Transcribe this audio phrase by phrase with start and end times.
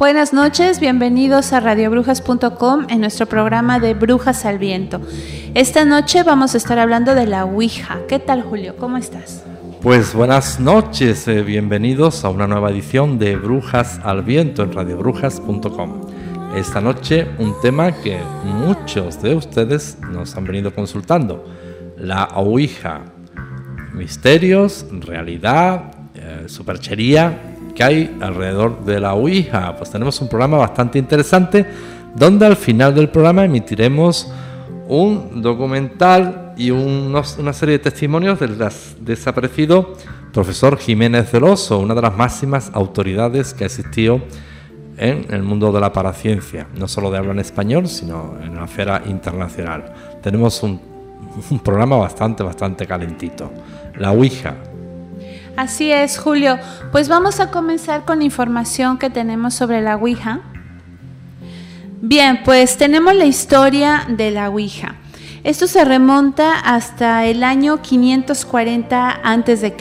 [0.00, 4.98] Buenas noches, bienvenidos a radiobrujas.com en nuestro programa de Brujas al Viento.
[5.52, 7.98] Esta noche vamos a estar hablando de la Ouija.
[8.08, 8.76] ¿Qué tal Julio?
[8.78, 9.44] ¿Cómo estás?
[9.82, 16.00] Pues buenas noches, eh, bienvenidos a una nueva edición de Brujas al Viento en radiobrujas.com.
[16.56, 21.44] Esta noche un tema que muchos de ustedes nos han venido consultando,
[21.98, 23.02] la Ouija.
[23.92, 29.76] Misterios, realidad, eh, superchería que hay alrededor de la Ouija.
[29.76, 31.66] Pues tenemos un programa bastante interesante
[32.14, 34.32] donde al final del programa emitiremos
[34.88, 38.58] un documental y una serie de testimonios del
[39.00, 39.94] desaparecido
[40.32, 44.20] profesor Jiménez Celoso, una de las máximas autoridades que ha existido
[44.96, 48.64] en el mundo de la paraciencia, no solo de habla en español, sino en la
[48.64, 49.94] esfera internacional.
[50.22, 50.80] Tenemos un,
[51.50, 53.50] un programa bastante, bastante calentito.
[53.96, 54.56] La Ouija,
[55.56, 56.58] Así es, Julio.
[56.92, 60.40] Pues vamos a comenzar con información que tenemos sobre la Ouija.
[62.02, 64.96] Bien, pues tenemos la historia de la Ouija.
[65.44, 69.74] Esto se remonta hasta el año 540 a.C.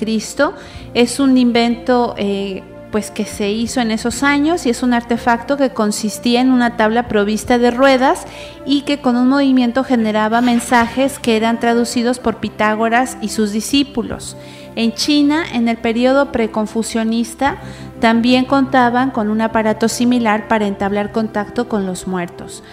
[0.93, 5.57] Es un invento eh, pues que se hizo en esos años y es un artefacto
[5.57, 8.25] que consistía en una tabla provista de ruedas
[8.65, 14.35] y que con un movimiento generaba mensajes que eran traducidos por Pitágoras y sus discípulos.
[14.75, 17.57] En China, en el periodo preconfucionista,
[17.99, 22.63] también contaban con un aparato similar para entablar contacto con los muertos.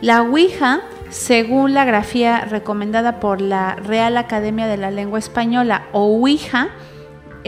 [0.00, 6.02] La Ouija, según la grafía recomendada por la Real Academia de la Lengua Española, o
[6.04, 6.68] Ouija,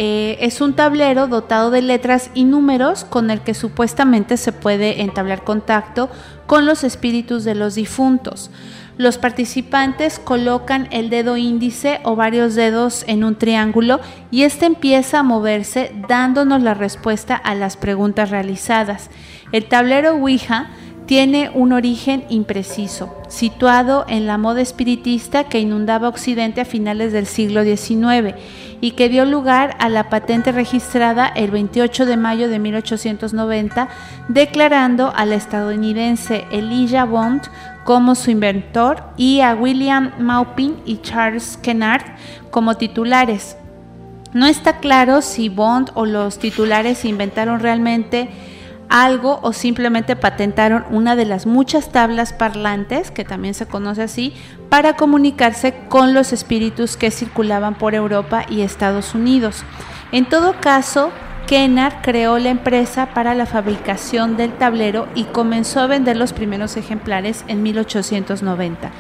[0.01, 5.03] eh, es un tablero dotado de letras y números con el que supuestamente se puede
[5.03, 6.09] entablar contacto
[6.47, 8.51] con los espíritus de los difuntos.
[8.99, 14.01] Los participantes colocan el dedo índice o varios dedos en un triángulo
[14.33, 19.09] y este empieza a moverse dándonos la respuesta a las preguntas realizadas.
[19.53, 20.71] El tablero Ouija
[21.07, 27.27] tiene un origen impreciso, situado en la moda espiritista que inundaba Occidente a finales del
[27.27, 28.35] siglo XIX
[28.81, 33.89] y que dio lugar a la patente registrada el 28 de mayo de 1890,
[34.29, 37.43] declarando al estadounidense Elijah Bond
[37.89, 42.05] como su inventor y a William Maupin y Charles Kennard
[42.51, 43.57] como titulares.
[44.35, 48.29] No está claro si Bond o los titulares inventaron realmente
[48.91, 54.35] algo o simplemente patentaron una de las muchas tablas parlantes, que también se conoce así,
[54.69, 59.65] para comunicarse con los espíritus que circulaban por Europa y Estados Unidos.
[60.13, 61.11] En todo caso,
[61.49, 66.77] Kennard creó la empresa para la fabricación del tablero y comenzó a vender los primeros
[66.77, 68.91] ejemplares en 1890.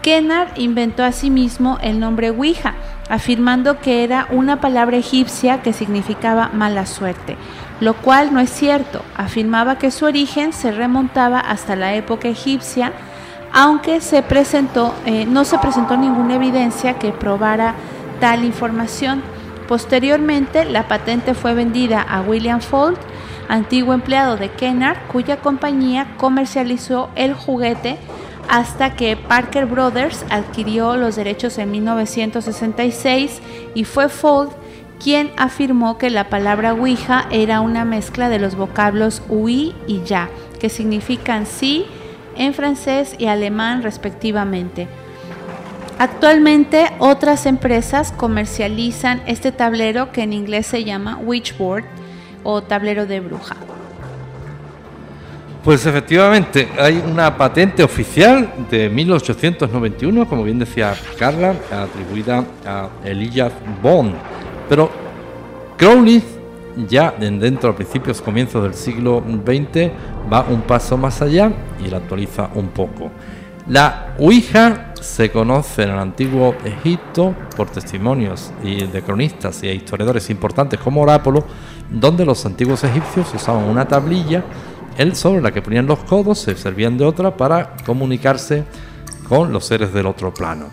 [0.00, 2.72] Kennard inventó asimismo el nombre Ouija,
[3.10, 7.36] afirmando que era una palabra egipcia que significaba mala suerte,
[7.80, 9.04] lo cual no es cierto.
[9.14, 12.94] Afirmaba que su origen se remontaba hasta la época egipcia,
[13.52, 17.74] aunque se presentó, eh, no se presentó ninguna evidencia que probara
[18.20, 19.22] tal información.
[19.70, 22.98] Posteriormente, la patente fue vendida a William Fold,
[23.48, 27.96] antiguo empleado de Kennard, cuya compañía comercializó el juguete
[28.48, 33.40] hasta que Parker Brothers adquirió los derechos en 1966
[33.76, 34.50] y fue Fold
[34.98, 40.30] quien afirmó que la palabra Ouija era una mezcla de los vocablos oui y ya,
[40.58, 41.86] que significan sí
[42.34, 44.88] en francés y alemán respectivamente.
[46.00, 51.84] Actualmente otras empresas comercializan este tablero que en inglés se llama witchboard
[52.42, 53.54] o tablero de bruja.
[55.62, 63.50] Pues efectivamente, hay una patente oficial de 1891, como bien decía Carla, atribuida a Elijah
[63.82, 64.14] Bond.
[64.70, 64.90] Pero
[65.76, 66.24] Crowley,
[66.88, 69.90] ya dentro a principios, comienzos del siglo XX,
[70.32, 71.52] va un paso más allá
[71.84, 73.10] y la actualiza un poco.
[73.66, 80.30] La Ouija se conoce en el antiguo Egipto por testimonios y de cronistas y historiadores
[80.30, 81.44] importantes como Orápolo,
[81.90, 84.44] donde los antiguos egipcios usaban una tablilla
[85.00, 88.64] el sobre la que ponían los codos se servían de otra para comunicarse
[89.28, 90.68] con los seres del otro plano.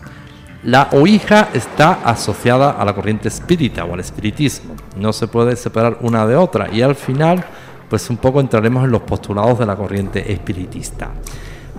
[0.63, 4.75] La Ouija está asociada a la corriente espírita o al espiritismo.
[4.97, 7.45] No se puede separar una de otra y al final
[7.89, 11.11] pues un poco entraremos en los postulados de la corriente espiritista.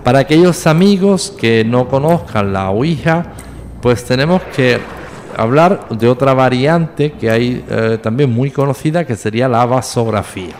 [0.03, 3.25] Para aquellos amigos que no conozcan la Ouija,
[3.81, 4.79] pues tenemos que
[5.35, 10.55] hablar de otra variante que hay eh, también muy conocida que sería la vasografía.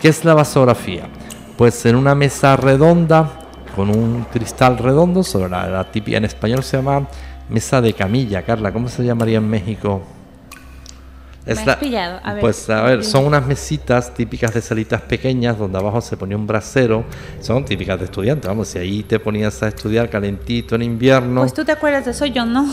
[0.00, 1.08] ¿Qué es la vasografía?
[1.56, 3.30] Pues en una mesa redonda,
[3.74, 7.08] con un cristal redondo, sobre la, típica, en español se llama
[7.48, 10.02] mesa de camilla, Carla, ¿cómo se llamaría en México?
[12.40, 16.46] Pues a ver, son unas mesitas típicas de salitas pequeñas donde abajo se ponía un
[16.46, 17.04] brasero,
[17.40, 21.42] son típicas de estudiantes, vamos, si ahí te ponías a estudiar calentito en invierno.
[21.42, 22.66] Pues tú te acuerdas de eso, yo no.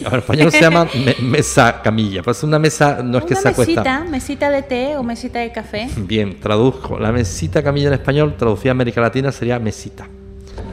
[0.00, 0.88] En español se llama
[1.22, 3.82] mesa camilla, pues una mesa no es que se acuesta.
[3.82, 5.88] Mesita, mesita de té o mesita de café.
[5.96, 6.98] Bien, traduzco.
[6.98, 10.08] La mesita camilla en español, traducida a América Latina, sería mesita.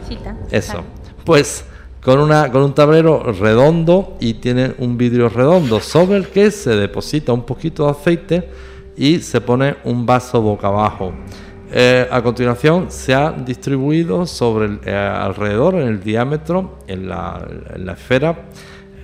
[0.02, 0.36] Mesita.
[0.50, 0.84] Eso.
[1.24, 1.66] Pues
[2.04, 6.76] con, una, con un tablero redondo y tiene un vidrio redondo sobre el que se
[6.76, 8.50] deposita un poquito de aceite
[8.98, 11.14] y se pone un vaso boca abajo.
[11.74, 17.48] Eh, a continuación se ha distribuido sobre el, eh, alrededor en el diámetro, en la,
[17.74, 18.38] en la esfera,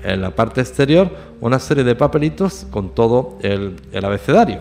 [0.04, 1.10] en la parte exterior
[1.42, 4.60] una serie de papelitos con todo el, abecedario.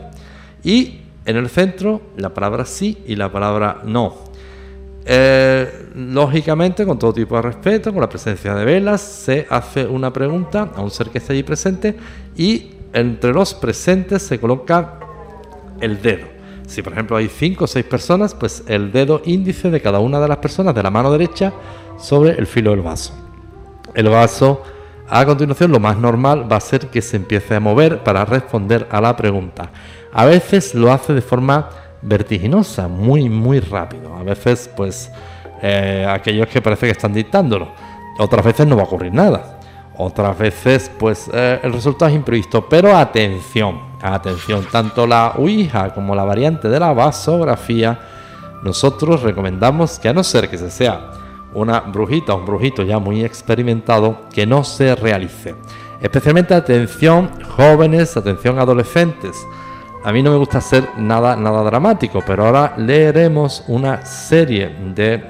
[0.63, 4.26] Y en el centro la palabra sí y la palabra no.
[5.09, 10.13] Eh, lógicamente, con todo tipo de respeto, con la presencia de velas, se hace una
[10.13, 11.97] pregunta a un ser que está allí presente
[12.37, 14.99] y entre los presentes se coloca
[15.81, 16.27] el dedo.
[16.67, 20.19] Si por ejemplo hay cinco o seis personas, pues el dedo índice de cada una
[20.19, 21.53] de las personas de la mano derecha
[21.99, 23.15] sobre el filo del vaso.
[23.95, 24.63] El vaso
[25.09, 28.89] a continuación, lo más normal va a ser que se empiece a mover para responder
[28.91, 29.71] a la pregunta.
[30.13, 31.69] A veces lo hace de forma
[32.03, 34.15] vertiginosa, muy, muy rápido.
[34.15, 35.11] A veces, pues,
[35.63, 37.69] eh, aquellos que parece que están dictándolo.
[38.19, 39.59] Otras veces no va a ocurrir nada.
[39.99, 42.69] Otras veces, pues, eh, el resultado es imprevisto.
[42.69, 47.99] Pero atención, atención, tanto la Ouija como la variante de la vasografía,
[48.63, 51.13] nosotros recomendamos que a no ser que se sea
[51.55, 55.55] una brujita o un brujito ya muy experimentado que no se realice.
[56.01, 59.35] Especialmente atención jóvenes, atención adolescentes.
[60.07, 65.21] A mí no me gusta hacer nada, nada dramático, pero ahora leeremos una serie de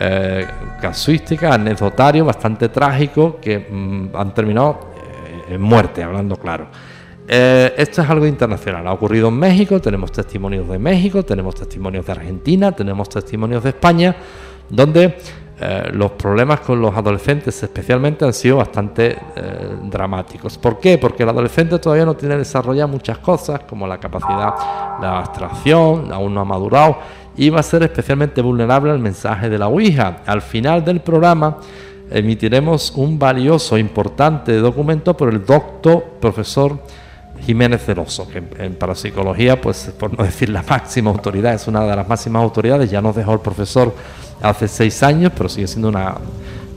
[0.00, 0.46] eh,
[0.80, 6.68] casuísticas, anecdotarios bastante trágicos que mm, han terminado eh, en muerte, hablando claro.
[7.28, 12.06] Eh, esto es algo internacional, ha ocurrido en México, tenemos testimonios de México, tenemos testimonios
[12.06, 14.16] de Argentina, tenemos testimonios de España,
[14.70, 15.18] donde
[15.60, 20.56] eh, los problemas con los adolescentes especialmente han sido bastante eh, dramáticos.
[20.56, 20.98] ¿Por qué?
[20.98, 26.32] Porque el adolescente todavía no tiene desarrollado muchas cosas como la capacidad de abstracción, aún
[26.32, 26.98] no ha madurado
[27.36, 30.18] y va a ser especialmente vulnerable al mensaje de la Ouija.
[30.26, 31.58] Al final del programa
[32.10, 36.78] emitiremos un valioso, importante documento por el doctor profesor
[37.44, 41.96] Jiménez Celoso, que en, parapsicología, pues por no decir la máxima autoridad, es una de
[41.96, 43.94] las máximas autoridades, ya nos dejó el profesor
[44.42, 46.14] hace seis años, pero sigue siendo una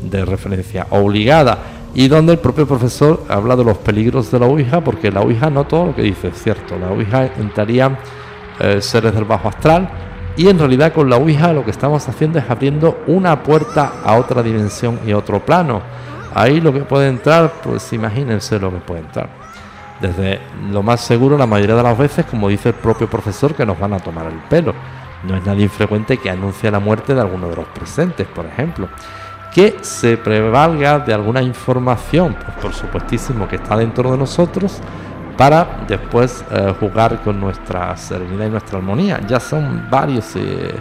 [0.02, 1.58] de referencia obligada.
[1.94, 5.50] Y donde el propio profesor habla de los peligros de la Ouija, porque la Ouija
[5.50, 6.78] no todo lo que dice es cierto.
[6.78, 8.00] La Ouija entraría
[8.60, 9.90] eh, seres del bajo astral,
[10.38, 14.16] y en realidad con la Ouija lo que estamos haciendo es abriendo una puerta a
[14.16, 15.82] otra dimensión y otro plano.
[16.34, 19.30] Ahí lo que puede entrar, pues imagínense lo que puede entrar.
[20.00, 20.40] Desde
[20.72, 23.78] lo más seguro, la mayoría de las veces, como dice el propio profesor, que nos
[23.78, 24.74] van a tomar el pelo.
[25.24, 28.90] No es nada infrecuente que anuncie la muerte de alguno de los presentes, por ejemplo.
[29.54, 34.80] Que se prevalga de alguna información, pues por supuestísimo que está dentro de nosotros,
[35.38, 39.20] para después eh, jugar con nuestra serenidad y nuestra armonía.
[39.28, 40.74] Ya son varias eh,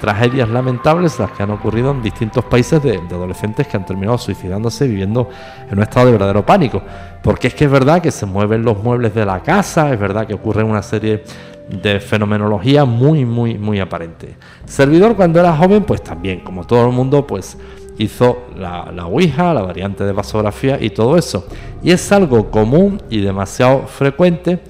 [0.00, 4.86] tragedias lamentables las que han ocurrido en distintos países de, adolescentes que han terminado suicidándose
[4.86, 5.28] viviendo
[5.68, 6.82] en un estado de verdadero pánico.
[7.22, 10.26] Porque es que es verdad que se mueven los muebles de la casa, es verdad
[10.26, 11.24] que ocurre una serie
[11.68, 14.36] de fenomenología muy, muy, muy aparente.
[14.64, 17.56] Servidor cuando era joven, pues también, como todo el mundo, pues
[17.98, 21.46] hizo la, la Ouija, la variante de vasografía y todo eso.
[21.82, 24.60] Y es algo común y demasiado frecuente.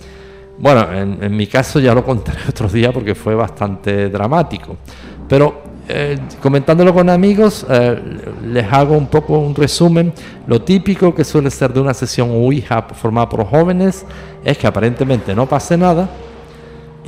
[0.59, 4.77] Bueno, en, mi caso ya lo contaré otro día porque fue bastante dramático.
[5.29, 8.03] Pero eh, comentándolo con amigos, eh,
[8.45, 10.13] les hago un poco un resumen.
[10.47, 14.05] Lo típico que suele ser de una sesión Ouija formada por jóvenes
[14.45, 16.09] es que aparentemente no pase nada,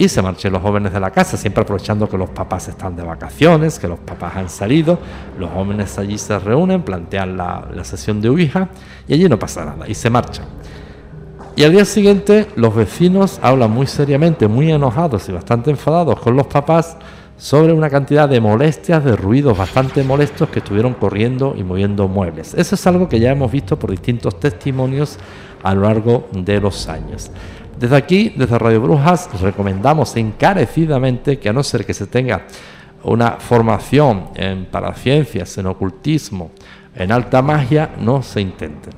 [0.00, 3.02] y se marchen los jóvenes de la casa, siempre aprovechando que los papás están de
[3.02, 4.98] vacaciones, que los papás han salido,
[5.38, 8.70] los jóvenes allí se reúnen, plantean la, sesión de Ouija
[9.06, 10.46] y allí no pasa nada y se marchan.
[11.54, 16.34] Y al día siguiente los vecinos hablan muy seriamente, muy enojados y bastante enfadados con
[16.34, 16.96] los papás
[17.36, 22.54] sobre una cantidad de molestias, de ruidos bastante molestos que estuvieron corriendo y moviendo muebles.
[22.54, 25.18] Eso es algo que ya hemos visto por distintos testimonios
[25.62, 27.30] a lo largo de los años.
[27.80, 32.42] Desde aquí, desde Radio Brujas, recomendamos encarecidamente que a no ser que se tenga
[33.04, 36.50] una formación en paraciencias, en ocultismo,
[36.94, 38.92] en alta magia, no se intenten.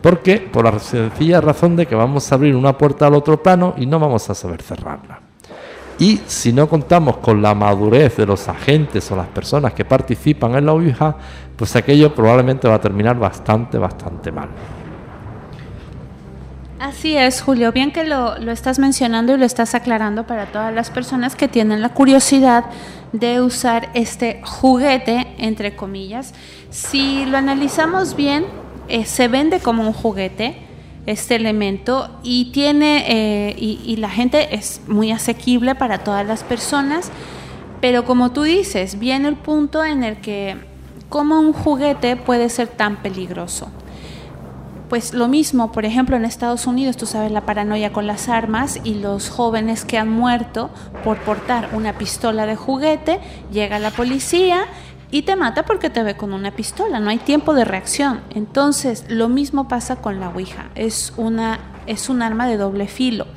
[0.00, 0.36] ¿Por qué?
[0.36, 3.84] Por la sencilla razón de que vamos a abrir una puerta al otro plano y
[3.86, 5.18] no vamos a saber cerrarla.
[5.98, 10.54] Y si no contamos con la madurez de los agentes o las personas que participan
[10.54, 11.16] en la Ouija,
[11.56, 14.50] pues aquello probablemente va a terminar bastante, bastante mal.
[16.80, 17.72] Así es, Julio.
[17.72, 21.82] Bien que lo, estás mencionando y lo estás aclarando para todas las personas que tienen
[21.82, 22.64] la curiosidad
[23.12, 26.32] de usar este juguete, entre comillas.
[26.70, 28.46] Si lo analizamos bien,
[28.88, 30.56] eh, se vende como un juguete
[31.04, 37.10] este elemento y tiene eh, y, la gente es muy asequible para todas las personas,
[37.82, 40.56] pero como tú dices, viene el punto en el que
[41.10, 43.70] como un juguete puede ser tan peligroso
[44.90, 48.80] pues lo mismo, por ejemplo, en Estados Unidos, tú sabes la paranoia con las armas
[48.82, 50.68] y los jóvenes que han muerto
[51.04, 53.20] por portar una pistola de juguete,
[53.52, 54.66] llega la policía
[55.12, 58.20] y te mata porque te ve con una pistola, no hay tiempo de reacción.
[58.34, 63.28] Entonces, lo mismo pasa con la Ouija, es, una, es un arma de doble filo.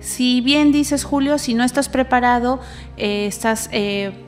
[0.00, 2.60] Si bien dices, Julio, si no estás preparado,
[2.98, 3.70] eh, estás...
[3.72, 4.26] Eh,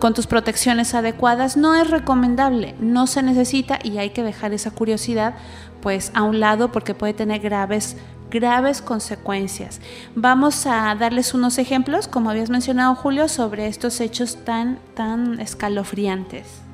[0.00, 4.70] con tus protecciones adecuadas no es recomendable, no se necesita y hay que dejar esa
[4.70, 5.34] curiosidad
[5.82, 7.96] pues a un lado porque puede tener graves
[8.30, 9.80] graves consecuencias.
[10.14, 16.65] Vamos a darles unos ejemplos, como habías mencionado Julio, sobre estos hechos tan tan escalofriantes.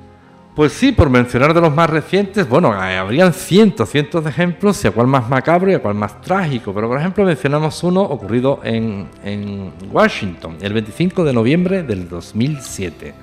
[0.55, 4.85] Pues sí, por mencionar de los más recientes, bueno, eh, habrían cientos, cientos de ejemplos,
[4.85, 6.75] y a cuál más macabro y a cuál más trágico.
[6.75, 13.15] Pero por ejemplo mencionamos uno ocurrido en, en Washington, el 25 de noviembre del 2007.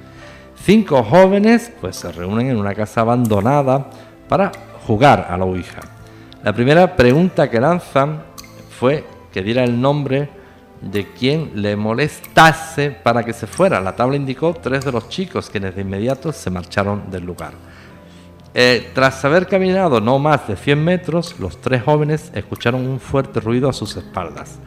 [0.56, 3.92] Cinco jóvenes pues se reúnen en una casa abandonada
[4.28, 4.52] para
[4.88, 5.82] jugar a la Ouija.
[6.44, 8.24] La primera pregunta que lanzan
[8.72, 10.30] fue que diera el nombre
[10.82, 13.80] de quien le molestase para que se fuera.
[13.82, 17.54] La tabla indicó tres de los chicos quienes de inmediato se marcharon del lugar.
[18.54, 23.40] Eh, tras haber caminado no más de 100 metros, los tres jóvenes escucharon un fuerte
[23.40, 24.58] ruido a sus espaldas.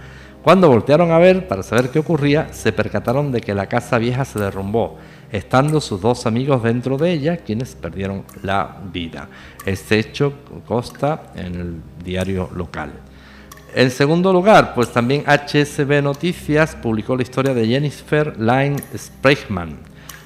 [0.43, 4.25] Cuando voltearon a ver para saber qué ocurría, se percataron de que la casa vieja
[4.25, 4.99] se derrumbó,
[5.31, 9.29] estando sus dos amigos dentro de ella, quienes perdieron la vida.
[9.65, 10.33] Este hecho
[10.67, 12.91] consta en el diario local.
[13.75, 19.79] En segundo lugar, pues también HSB Noticias publicó la historia de Jennifer Line Sprechman,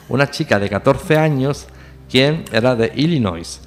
[0.08, 1.68] una chica de 14 años
[2.10, 3.60] quien era de Illinois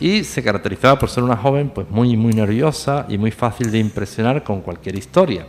[0.00, 3.78] y se caracterizaba por ser una joven pues muy muy nerviosa y muy fácil de
[3.78, 5.46] impresionar con cualquier historia.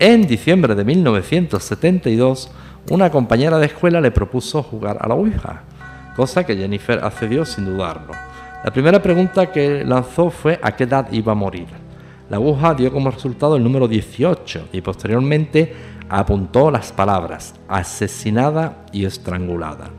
[0.00, 2.50] En diciembre de 1972,
[2.90, 5.62] una compañera de escuela le propuso jugar a la Ouija,
[6.16, 8.12] cosa que Jennifer accedió sin dudarlo.
[8.64, 11.79] La primera pregunta que lanzó fue a qué edad iba a morir.
[12.30, 15.74] La aguja dio como resultado el número 18 y posteriormente
[16.08, 19.90] apuntó las palabras asesinada y estrangulada.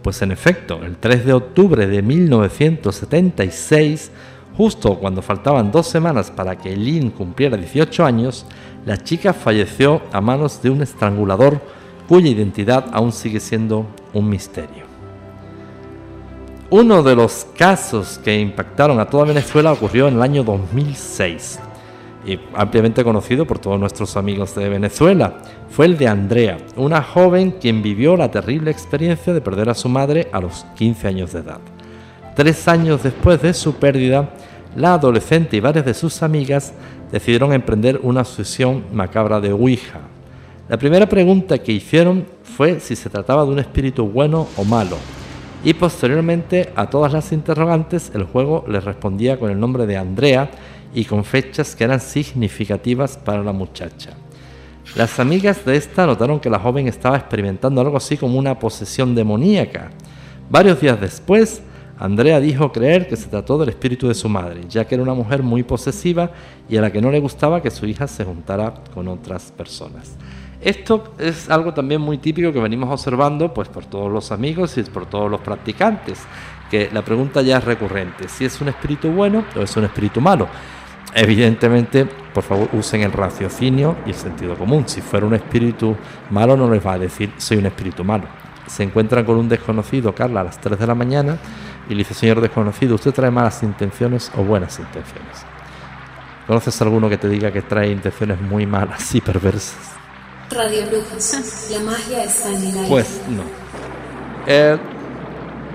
[0.00, 4.12] Pues en efecto, el 3 de octubre de 1976,
[4.56, 8.46] justo cuando faltaban dos semanas para que Lynn cumpliera 18 años,
[8.86, 11.60] la chica falleció a manos de un estrangulador
[12.08, 14.83] cuya identidad aún sigue siendo un misterio.
[16.70, 21.58] Uno de los casos que impactaron a toda Venezuela ocurrió en el año 2006
[22.26, 25.34] y ampliamente conocido por todos nuestros amigos de Venezuela.
[25.68, 29.90] Fue el de Andrea, una joven quien vivió la terrible experiencia de perder a su
[29.90, 31.60] madre a los 15 años de edad.
[32.34, 34.30] Tres años después de su pérdida,
[34.74, 36.72] la adolescente y varias de sus amigas
[37.12, 40.00] decidieron emprender una sesión macabra de Ouija.
[40.70, 44.96] La primera pregunta que hicieron fue si se trataba de un espíritu bueno o malo
[45.64, 50.50] y posteriormente a todas las interrogantes el juego les respondía con el nombre de Andrea
[50.94, 54.10] y con fechas que eran significativas para la muchacha.
[54.94, 59.14] Las amigas de esta notaron que la joven estaba experimentando algo así como una posesión
[59.14, 59.90] demoníaca,
[60.50, 61.62] Varios días después,
[61.98, 65.14] Andrea dijo creer que se trató del espíritu de su madre, ya que era una
[65.14, 66.30] mujer muy posesiva
[66.68, 70.16] y a la que no le gustaba que su hija se juntara con otras personas.
[70.64, 74.82] Esto es algo también muy típico que venimos observando pues por todos los amigos y
[74.84, 76.22] por todos los practicantes,
[76.70, 80.22] que la pregunta ya es recurrente, si es un espíritu bueno o es un espíritu
[80.22, 80.48] malo.
[81.14, 84.84] Evidentemente, por favor, usen el raciocinio y el sentido común.
[84.88, 85.94] Si fuera un espíritu
[86.30, 88.24] malo no les va a decir soy un espíritu malo.
[88.66, 91.36] Se encuentran con un desconocido, Carla, a las 3 de la mañana
[91.90, 95.44] y le dice, señor desconocido, ¿usted trae malas intenciones o buenas intenciones?
[96.46, 100.03] ¿Conoces alguno que te diga que trae intenciones muy malas y perversas?
[100.50, 102.88] Radio Brujas, la magia está en el aire.
[102.88, 103.42] Pues no.
[104.46, 104.78] El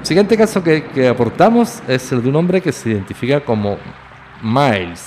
[0.04, 3.78] siguiente caso que, que aportamos es el de un hombre que se identifica como
[4.42, 5.06] Miles.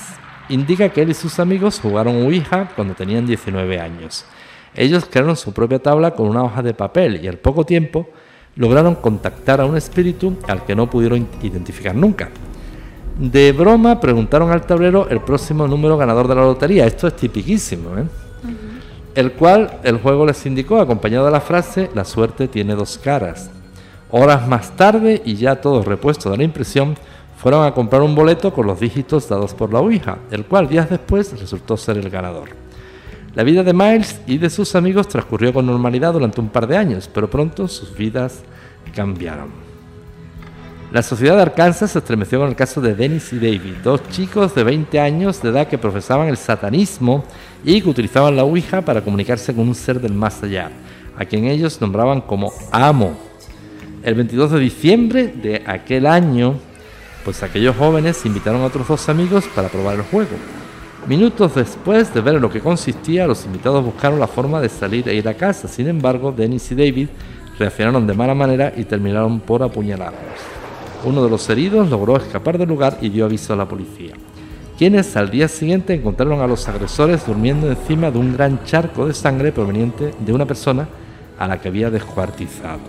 [0.49, 4.25] Indica que él y sus amigos jugaron Ouija cuando tenían 19 años.
[4.75, 8.09] Ellos crearon su propia tabla con una hoja de papel y al poco tiempo
[8.57, 12.31] lograron contactar a un espíritu al que no pudieron identificar nunca.
[13.19, 16.87] De broma preguntaron al tablero el próximo número ganador de la lotería.
[16.87, 18.04] Esto es tipiquísimo, ¿eh?
[19.14, 23.50] El cual el juego les indicó, acompañado de la frase, la suerte tiene dos caras.
[24.11, 26.97] Horas más tarde, y ya todo repuesto de la impresión,
[27.37, 30.88] fueron a comprar un boleto con los dígitos dados por la Ouija, el cual días
[30.88, 32.50] después resultó ser el ganador.
[33.35, 36.76] La vida de Miles y de sus amigos transcurrió con normalidad durante un par de
[36.76, 38.42] años, pero pronto sus vidas
[38.95, 39.49] cambiaron.
[40.92, 44.54] La sociedad de Arkansas se estremeció con el caso de Dennis y David, dos chicos
[44.54, 47.25] de 20 años de edad que profesaban el satanismo
[47.64, 50.70] y que utilizaban la Ouija para comunicarse con un ser del más allá,
[51.16, 53.16] a quien ellos nombraban como Amo.
[54.03, 56.55] El 22 de diciembre de aquel año,
[57.25, 60.37] pues aquellos jóvenes invitaron a otros dos amigos para probar el juego.
[61.07, 65.09] Minutos después de ver en lo que consistía, los invitados buscaron la forma de salir
[65.09, 65.66] e ir a casa.
[65.66, 67.09] Sin embargo, Dennis y David
[67.59, 70.20] reaccionaron de mala manera y terminaron por apuñalarlos.
[71.05, 74.14] Uno de los heridos logró escapar del lugar y dio aviso a la policía,
[74.83, 79.14] quienes al día siguiente encontraron a los agresores durmiendo encima de un gran charco de
[79.14, 80.88] sangre proveniente de una persona
[81.38, 82.81] a la que había descuartizado.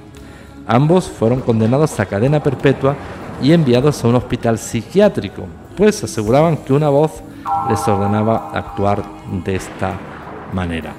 [0.66, 2.96] Ambos fueron condenados a cadena perpetua
[3.44, 5.44] y enviados a un hospital psiquiátrico,
[5.78, 7.22] pues aseguraban que una voz
[7.70, 9.04] les ordenaba actuar
[9.46, 9.94] de esta
[10.52, 10.94] manera.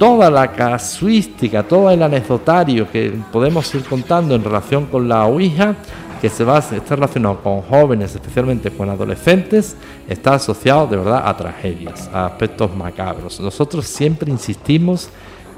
[0.00, 5.76] Toda la casuística, todo el anecdotario que podemos ir contando en relación con la Ouija,
[6.20, 9.76] que se va a estar relacionado con jóvenes, especialmente con adolescentes,
[10.08, 13.40] está asociado de verdad a tragedias, a aspectos macabros.
[13.40, 15.10] Nosotros siempre insistimos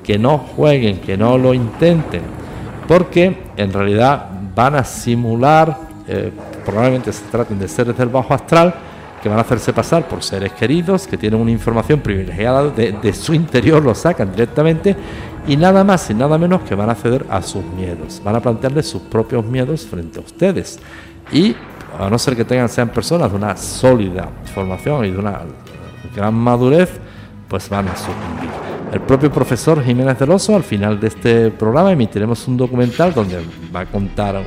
[0.02, 2.22] que no jueguen, que no lo intenten,
[2.86, 6.32] porque en realidad van a simular, eh,
[6.64, 8.74] probablemente se traten de seres del bajo astral,
[9.22, 13.34] que van a hacerse pasar por seres queridos, que tienen una información privilegiada de, su
[13.34, 14.96] interior, lo sacan directamente
[15.46, 18.40] y nada más y nada menos que van a ceder a sus miedos, van a
[18.40, 20.78] plantearles sus propios miedos frente a ustedes.
[21.32, 21.54] Y
[21.98, 25.40] a no ser que tengan, sean personas de una sólida formación y de una
[26.14, 26.90] gran madurez,
[27.48, 28.69] pues van a sucumbir.
[28.92, 33.40] El propio profesor Jiménez del Oso, al final de este programa, emitiremos un documental donde
[33.74, 34.44] va a contar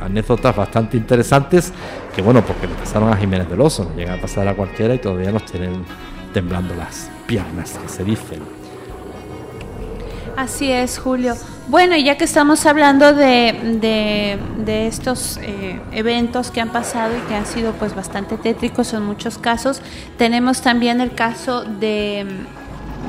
[0.00, 1.72] anécdotas bastante interesantes
[2.14, 4.94] que, bueno, porque le pasaron a Jiménez del Oso, no llega a pasar a cualquiera
[4.94, 5.84] y todavía nos tienen
[6.34, 8.40] temblando las piernas, que se dicen.
[10.36, 11.34] Así es, Julio.
[11.68, 17.36] Bueno, ya que estamos hablando de, de, estos eh, eventos que han pasado y que
[17.36, 19.80] han sido pues bastante tétricos en muchos casos,
[20.18, 22.26] tenemos también el caso de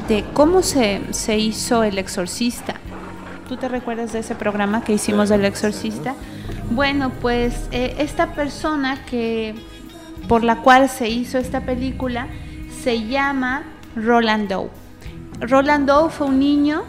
[0.08, 2.76] de cómo se, se hizo El Exorcista.
[3.48, 6.16] ¿Tú te recuerdas de ese programa que hicimos del Exorcista?
[6.72, 9.56] Bueno, pues eh, esta persona que
[10.28, 12.28] por la cual se hizo esta película
[12.84, 13.64] se llama
[13.96, 14.70] Roland Doe.
[15.40, 16.84] Roland Doe fue un niño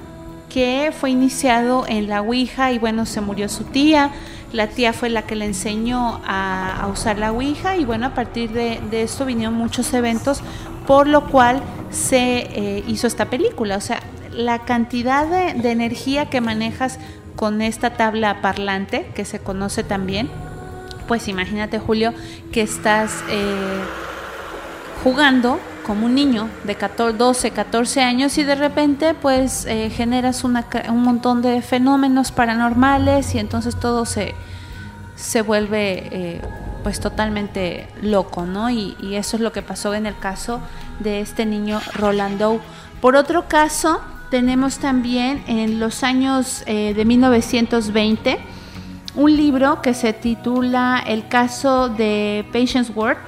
[0.48, 4.10] que fue iniciado en la Ouija y bueno, se murió su tía.
[4.52, 8.50] La tía fue la que le enseñó a, usar la Ouija y bueno, a partir
[8.50, 10.40] de, de esto vinieron muchos eventos,
[10.88, 13.76] por lo cual se eh, hizo esta película.
[13.76, 14.00] O sea,
[14.32, 16.98] la cantidad de, energía que manejas
[17.36, 20.30] con esta tabla parlante, que se conoce también,
[21.06, 22.14] pues imagínate Julio
[22.52, 23.80] que estás eh,
[25.04, 26.74] jugando como un niño de
[27.12, 30.54] 12, 14 años y de repente pues eh, generas un
[31.02, 34.34] montón de fenómenos paranormales y entonces todo se,
[35.16, 36.40] se vuelve
[36.82, 38.70] pues totalmente loco, ¿no?
[38.70, 40.60] Y, eso es lo que pasó en el caso
[41.00, 42.60] de este niño Rolando.
[43.00, 48.38] Por otro caso, tenemos también en los años eh, de 1920
[49.18, 53.18] un libro que se titula El caso de Patience Worth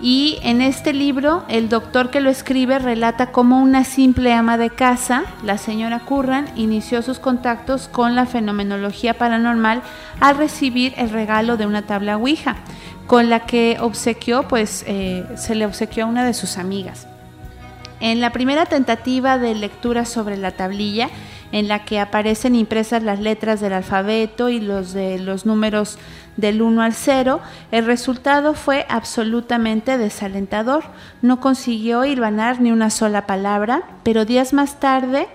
[0.00, 4.70] Y en este libro, el doctor que lo escribe relata cómo una simple ama de
[4.70, 9.82] casa, la señora Curran, inició sus contactos con la fenomenología paranormal
[10.20, 12.56] al recibir el regalo de una tabla Ouija,
[13.06, 17.06] con la que obsequió, pues eh, se le obsequió a una de sus amigas.
[18.00, 21.08] En la primera tentativa de lectura sobre la tablilla,
[21.52, 25.98] en la que aparecen impresas las letras del alfabeto y los de los números
[26.36, 27.40] del 1 al 0,
[27.70, 30.82] el resultado fue absolutamente desalentador.
[31.22, 35.28] No consiguió hilvanar ni una sola palabra, pero días más tarde,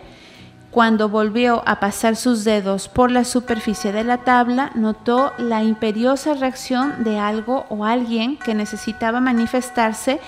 [0.71, 6.35] cuando volvió a pasar sus dedos por la superficie de la tabla, notó la imperiosa
[6.35, 10.19] reacción de algo o alguien que necesitaba manifestarse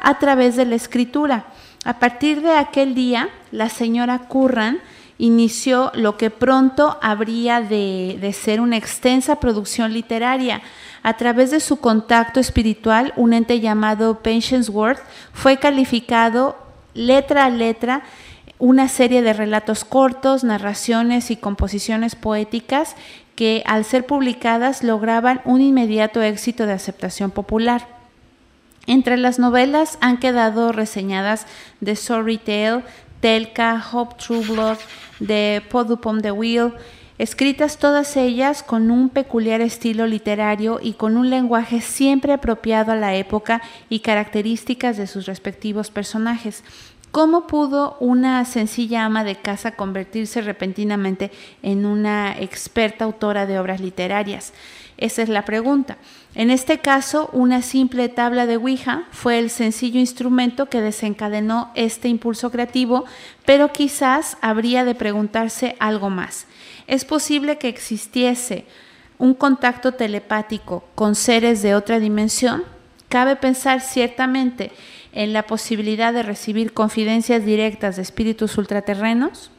[0.00, 1.44] a través de la escritura.
[1.84, 4.78] A partir de aquel día, la señora Curran
[5.18, 10.62] inició lo que pronto habría de, ser una extensa producción literaria.
[11.02, 15.00] A través de su contacto espiritual, un ente llamado Patience Worth
[15.32, 16.56] fue calificado
[16.94, 18.02] letra a letra
[18.60, 22.94] una serie de relatos cortos, narraciones y composiciones poéticas
[23.34, 27.88] que al ser publicadas lograban un inmediato éxito de aceptación popular.
[28.86, 31.46] Entre las novelas han quedado reseñadas
[31.82, 32.82] The Sorry Tale,
[33.20, 34.78] Telka, Hope True Blood,
[35.20, 36.74] de Podupom the Wheel,
[37.16, 42.96] escritas todas ellas con un peculiar estilo literario y con un lenguaje siempre apropiado a
[42.96, 46.62] la época y características de sus respectivos personajes.
[47.10, 53.80] ¿Cómo pudo una sencilla ama de casa convertirse repentinamente en una experta autora de obras
[53.80, 54.52] literarias?
[54.96, 55.96] Esa es la pregunta.
[56.36, 62.06] En este caso, una simple tabla de Ouija fue el sencillo instrumento que desencadenó este
[62.06, 63.06] impulso creativo,
[63.44, 66.46] pero quizás habría de preguntarse algo más.
[66.86, 68.66] ¿Es posible que existiese
[69.18, 72.62] un contacto telepático con seres de otra dimensión?
[73.08, 74.70] Cabe pensar ciertamente
[75.12, 79.50] en la posibilidad de recibir confidencias directas de espíritus ultraterrenos.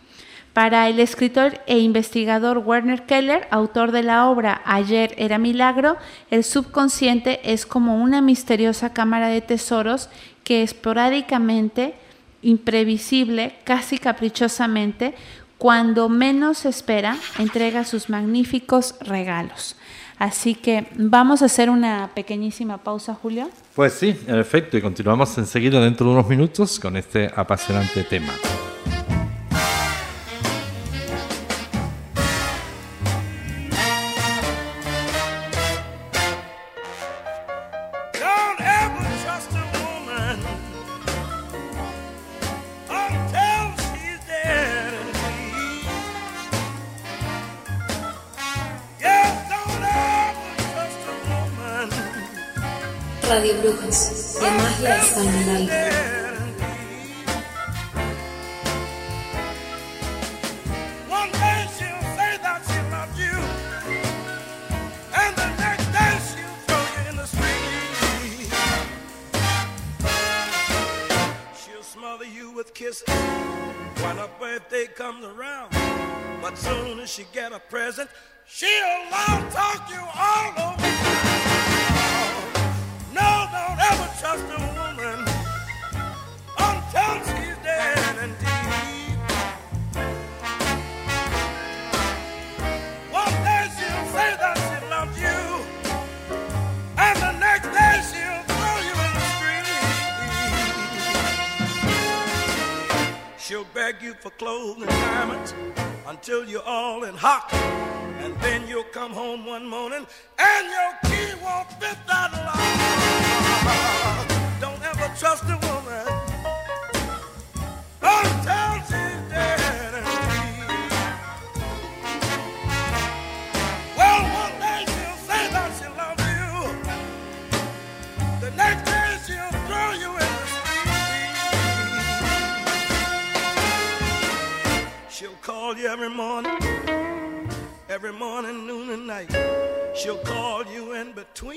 [0.53, 5.95] Para el escritor e investigador Werner Keller, autor de la obra Ayer era milagro,
[6.29, 10.09] el subconsciente es como una misteriosa cámara de tesoros
[10.43, 11.93] que esporádicamente,
[12.41, 15.13] imprevisible, casi caprichosamente,
[15.57, 19.77] cuando menos se espera, entrega sus magníficos regalos.
[20.21, 23.49] Así que vamos a hacer una pequeñísima pausa, Julio.
[23.73, 28.31] Pues sí, en efecto, y continuamos enseguida dentro de unos minutos con este apasionante tema.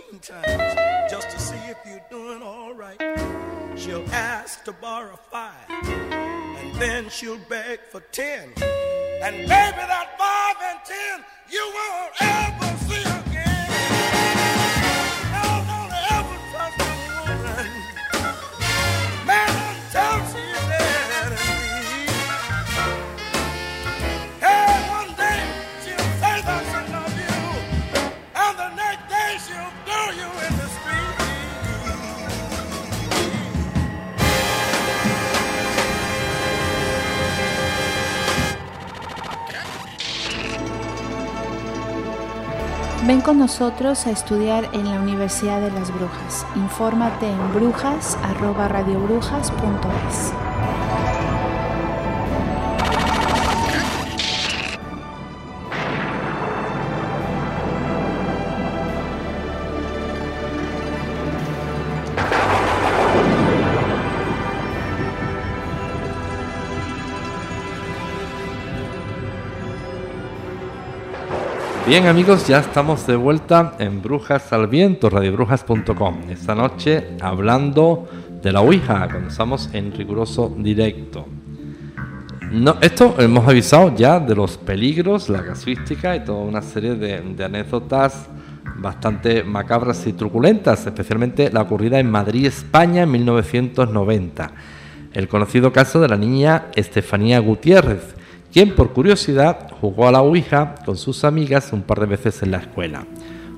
[0.04, 3.00] Between times just to see if you're doing all right.
[3.76, 8.52] She'll ask to borrow five, and then she'll beg for ten.
[9.22, 13.23] And baby, that five and ten you won't ever see again.
[43.06, 46.46] Ven con nosotros a estudiar en la Universidad de las Brujas.
[46.56, 50.43] Infórmate en brujas@radiobrujas.es.
[71.86, 76.30] Bien amigos, ya estamos de vuelta en Brujas al Viento, radiobrujas.com.
[76.30, 78.08] Esta noche hablando
[78.42, 81.26] de la Ouija, comenzamos en riguroso directo.
[82.50, 87.20] No, esto hemos avisado ya de los peligros, la casuística y toda una serie de,
[87.20, 88.28] de anécdotas
[88.76, 94.52] bastante macabras y truculentas, especialmente la ocurrida en Madrid, España, en 1990.
[95.12, 98.14] El conocido caso de la niña Estefanía Gutiérrez,
[98.54, 102.52] quien por curiosidad jugó a la Ouija con sus amigas un par de veces en
[102.52, 103.04] la escuela.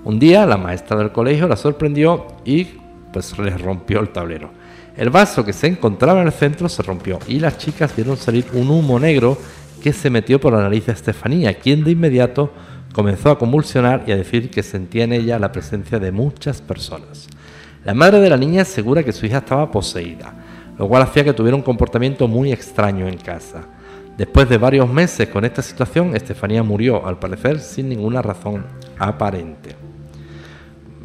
[0.04, 2.64] Un día la maestra del colegio la sorprendió y
[3.12, 4.48] pues les rompió el tablero.
[4.96, 8.46] El vaso que se encontraba en el centro se rompió y las chicas vieron salir
[8.54, 9.36] un humo negro
[9.82, 12.50] que se metió por la nariz de Estefanía, quien de inmediato
[12.94, 17.28] comenzó a convulsionar y a decir que sentía en ella la presencia de muchas personas.
[17.84, 20.32] La madre de la niña asegura que su hija estaba poseída,
[20.78, 23.75] lo cual hacía que tuviera un comportamiento muy extraño en casa.
[24.16, 28.64] Después de varios meses con esta situación, Estefanía murió, al parecer, sin ninguna razón
[28.98, 29.76] aparente.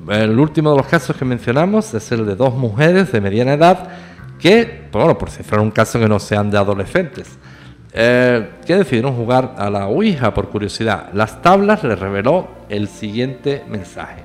[0.10, 3.90] El último de los casos que mencionamos es el de dos mujeres de mediana edad
[4.40, 7.38] que, bueno, por si fuera un caso que no sean de adolescentes,
[7.94, 11.10] eh, que decidieron jugar a la Ouija por curiosidad.
[11.14, 14.22] Las tablas les reveló el siguiente mensaje.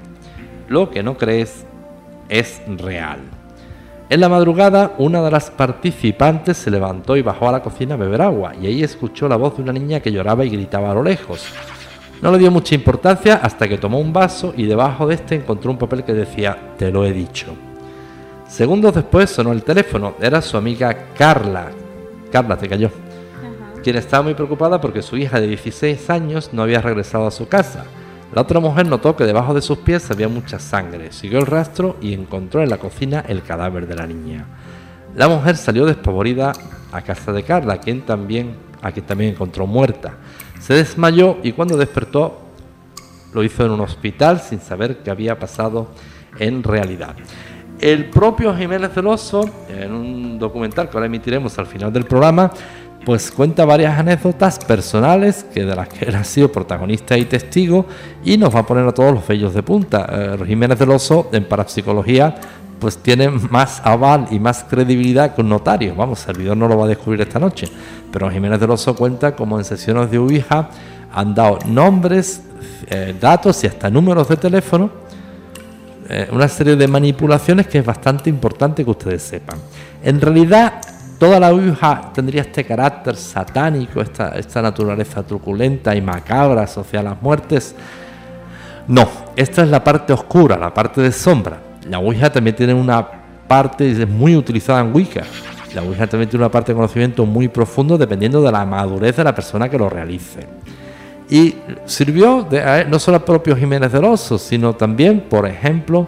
[0.69, 1.67] Lo que no crees
[2.29, 3.36] es real.
[4.09, 7.99] En la madrugada, una de las participantes se levantó y bajó a la cocina a
[7.99, 10.95] beber agua, y ahí escuchó la voz de una niña que lloraba y gritaba a
[10.95, 11.45] lo lejos.
[12.23, 15.73] No le dio mucha importancia hasta que tomó un vaso y debajo de este encontró
[15.73, 17.49] un papel que decía Te lo he dicho.
[18.47, 21.73] Segundos después sonó el teléfono, era su amiga Carla.
[22.31, 22.91] Carla, te cayó.
[23.83, 27.49] Quien estaba muy preocupada porque su hija de 16 años no había regresado a su
[27.49, 27.85] casa.
[28.33, 31.97] La otra mujer notó que debajo de sus pies había mucha sangre, siguió el rastro
[32.01, 34.47] y encontró en la cocina el cadáver de la niña.
[35.15, 36.53] La mujer salió despavorida
[36.93, 40.15] a casa de Carla, quien también, a quien también encontró muerta.
[40.61, 42.41] Se desmayó y cuando despertó
[43.33, 45.89] lo hizo en un hospital sin saber qué había pasado
[46.39, 47.15] en realidad.
[47.79, 52.51] El propio Jiménez del Oso, en un documental que ahora emitiremos al final del programa,
[53.07, 57.87] pues cuenta varias anécdotas personales que de las que él ha sido protagonista y testigo
[58.25, 60.09] y nos va a poner a todos los vellos de punta.
[60.11, 62.35] Eh, Jiménez del Oso en parapsicología
[62.81, 65.95] pues tiene más aval y más credibilidad que un notario.
[65.95, 67.69] Vamos, servidor no lo va a descubrir esta noche,
[68.11, 70.69] pero Jiménez del Oso cuenta como en sesiones de Ouija
[71.13, 72.43] han dado nombres,
[72.89, 74.91] eh, datos y hasta números de teléfono,
[76.09, 79.59] eh, una serie de manipulaciones que es bastante importante que ustedes sepan.
[80.03, 80.81] En realidad
[81.19, 87.23] toda la Ouija tendría este carácter satánico, esta, naturaleza truculenta y macabra asociada a las
[87.23, 87.75] muertes.
[88.89, 91.59] No, esta es la parte oscura, la parte de sombra.
[91.89, 93.07] La Ouija también tiene una
[93.49, 95.23] parte es muy utilizada en Wicca.
[95.75, 99.25] La Ouija también tiene una parte de conocimiento muy profundo dependiendo de la madurez de
[99.25, 100.47] la persona que lo realice.
[101.29, 106.07] Y sirvió de, no solo al propio Jiménez del Oso, sino también, por ejemplo,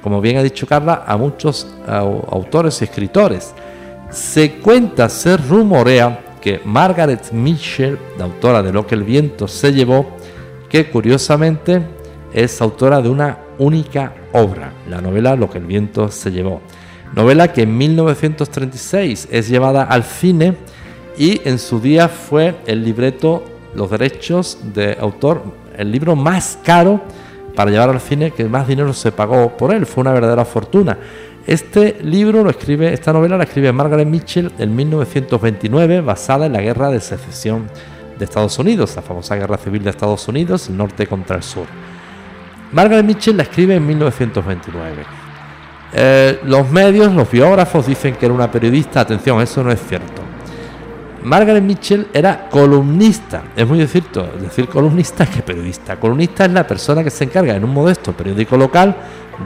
[0.00, 3.52] como bien ha dicho Carla, a muchos autores y escritores.
[4.10, 9.72] Se cuenta, se rumorea que Margaret Mitchell, la autora de Lo que el viento se
[9.72, 10.16] llevó,
[10.68, 11.80] que curiosamente
[12.32, 16.60] es autora de una única obra, la novela Lo que el viento se llevó.
[17.14, 20.56] Novela que en 1936 es llevada al cine
[21.16, 23.44] y en su día fue el libreto,
[23.74, 25.42] los derechos de autor,
[25.76, 27.00] el libro más caro
[27.54, 29.86] para llevar al cine que más dinero se pagó por él.
[29.86, 30.98] Fue una verdadera fortuna.
[31.46, 36.60] Este libro lo escribe, esta novela la escribe Margaret Mitchell en 1929, basada en la
[36.60, 37.68] guerra de secesión
[38.18, 41.66] de Estados Unidos, la famosa guerra civil de Estados Unidos, el norte contra el sur.
[42.72, 45.04] Margaret Mitchell la escribe en 1929.
[45.92, 50.19] Eh, los medios, los biógrafos dicen que era una periodista, atención, eso no es cierto.
[51.22, 55.96] Margaret Mitchell era columnista, es muy cierto decir columnista que periodista.
[55.96, 58.96] Columnista es la persona que se encarga en un modesto periódico local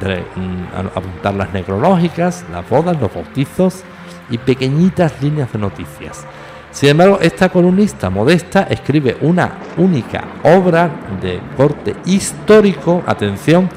[0.00, 3.82] de mm, apuntar las necrológicas, las bodas, los bautizos
[4.30, 6.24] y pequeñitas líneas de noticias.
[6.70, 13.68] Sin embargo, esta columnista modesta escribe una única obra de corte histórico, atención,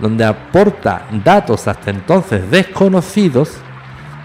[0.00, 3.58] donde aporta datos hasta entonces desconocidos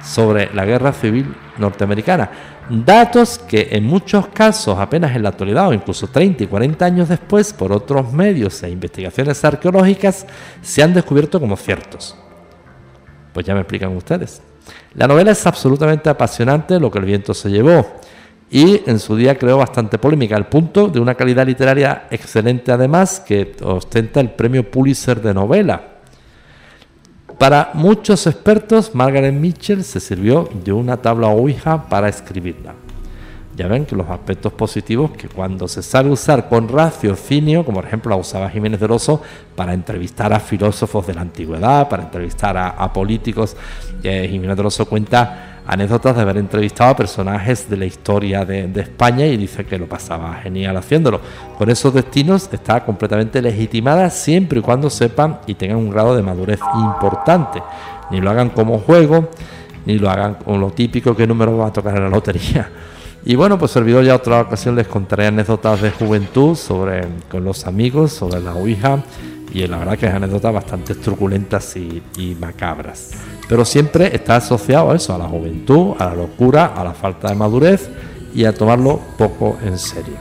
[0.03, 2.29] sobre la guerra civil norteamericana.
[2.69, 7.09] Datos que en muchos casos, apenas en la actualidad o incluso 30 y 40 años
[7.09, 10.27] después, por otros medios e investigaciones arqueológicas,
[10.61, 12.15] se han descubierto como ciertos.
[13.33, 14.43] Pues ya me explican ustedes.
[14.93, 17.87] La novela es absolutamente apasionante, lo que el viento se llevó,
[18.51, 23.19] y en su día creó bastante polémica, al punto de una calidad literaria excelente además,
[23.19, 25.88] que ostenta el premio Pulitzer de novela.
[27.39, 32.73] Para muchos expertos, Margaret Mitchell se sirvió de una tabla Ouija para escribirla.
[33.55, 37.85] Ya ven que los aspectos positivos que cuando se sabe usar con raciocinio, como por
[37.85, 39.21] ejemplo la usaba Jiménez del Oso
[39.55, 43.55] para entrevistar a filósofos de la antigüedad, para entrevistar a, políticos,
[44.03, 48.71] eh, Jiménez del Oso cuenta anécdotas de haber entrevistado a personajes de la historia de,
[48.75, 51.21] España y dice que lo pasaba genial haciéndolo.
[51.59, 56.23] Con esos destinos está completamente legitimada siempre y cuando sepan y tengan un grado de
[56.23, 57.61] madurez importante.
[58.09, 59.29] Ni lo hagan como juego,
[59.85, 62.67] ni lo hagan con lo típico que número va a tocar en la lotería.
[63.23, 67.67] Y bueno, pues servidor ya otra ocasión les contaré anécdotas de juventud sobre con los
[67.67, 69.03] amigos, sobre la Ouija
[69.53, 73.11] y la verdad que es anécdotas bastante truculentas y, y macabras
[73.49, 77.29] pero siempre está asociado a eso, a la juventud, a la locura, a la falta
[77.29, 77.89] de madurez
[78.33, 80.13] y a tomarlo poco en serio.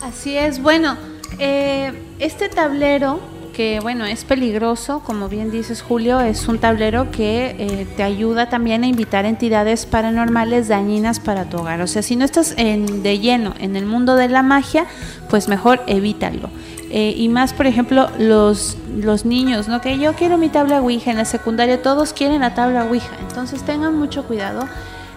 [0.00, 0.96] Así es, bueno,
[1.40, 3.18] eh, este tablero
[3.52, 8.48] que bueno, es peligroso, como bien dices Julio, es un tablero que eh, te ayuda
[8.48, 11.80] también a invitar entidades paranormales dañinas para tu hogar.
[11.82, 14.86] O sea, si no estás en, de lleno en el mundo de la magia,
[15.28, 16.48] pues mejor evítalo.
[16.92, 19.80] Eh, y más, por ejemplo, los, los niños, ¿no?
[19.80, 23.16] Que yo quiero mi tabla Ouija en la secundaria, todos quieren la tabla Ouija.
[23.20, 24.68] Entonces tengan mucho cuidado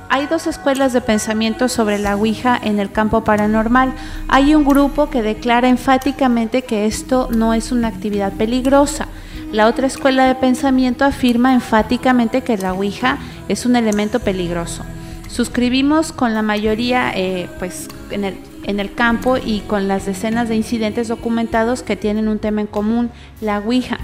[0.10, 3.94] hay dos escuelas de pensamiento sobre la Ouija en el campo paranormal.
[4.28, 9.08] Hay un grupo que declara enfáticamente que esto no es una actividad peligrosa.
[9.52, 13.18] La otra escuela de pensamiento afirma enfáticamente que la Ouija
[13.50, 14.84] es un elemento peligroso.
[15.28, 20.50] Suscribimos con la mayoría eh, pues, en, el, en el campo y con las decenas
[20.50, 23.98] de incidentes documentados que tienen un tema en común, la Ouija.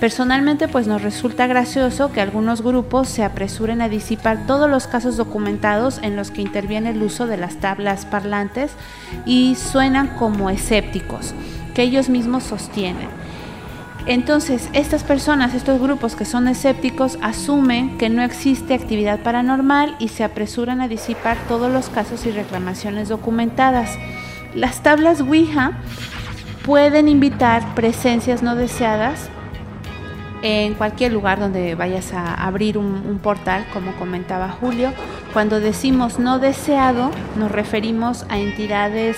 [0.00, 5.16] Personalmente pues nos resulta gracioso que algunos grupos se apresuren a disipar todos los casos
[5.16, 8.72] documentados en los que interviene el uso de las tablas parlantes
[9.24, 11.32] y suenan como escépticos,
[11.74, 13.08] que ellos mismos sostienen.
[14.06, 20.08] Entonces, estas personas, estos grupos que son escépticos, asumen que no existe actividad paranormal y
[20.08, 23.98] se apresuran a disipar todos los casos y reclamaciones documentadas.
[24.54, 25.78] Las tablas Ouija
[26.64, 29.30] pueden invitar presencias no deseadas
[30.42, 34.92] en cualquier lugar donde vayas a abrir un, portal, como comentaba Julio.
[35.32, 39.16] Cuando decimos no deseado, nos referimos a entidades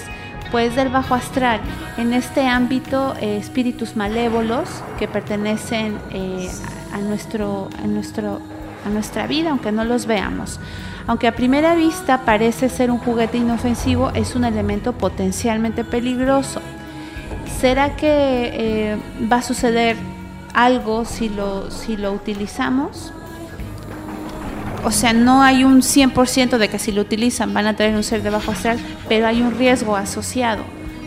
[0.50, 1.60] pues del bajo astral.
[1.96, 6.50] En este ámbito, eh, espíritus malévolos que pertenecen eh,
[6.92, 8.40] a, nuestro, a, nuestro,
[8.84, 10.60] a nuestra vida, aunque no los veamos.
[11.06, 16.60] Aunque a primera vista parece ser un juguete inofensivo, es un elemento potencialmente peligroso.
[17.60, 18.96] ¿Será que eh,
[19.30, 19.96] va a suceder
[20.56, 23.12] algo si lo, si lo utilizamos.
[24.86, 28.04] O sea, no hay un 100% de que si lo utilizan van a tener un
[28.04, 30.62] ser de bajo astral, pero hay un riesgo asociado.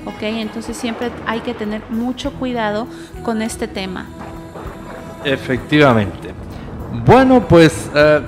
[0.06, 0.22] ¿Ok?
[0.22, 2.88] Entonces siempre hay que tener mucho cuidado
[3.24, 4.06] con este tema.
[5.24, 6.34] Efectivamente.
[7.06, 8.20] Bueno, pues eh,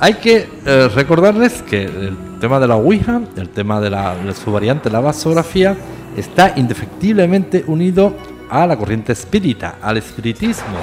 [0.00, 4.34] hay que eh, recordarles que el tema de la Ouija, el tema de, la, de
[4.34, 5.76] su variante, la vasografía,
[6.16, 8.16] está indefectiblemente unido
[8.50, 10.78] a la corriente espírita, al espiritismo,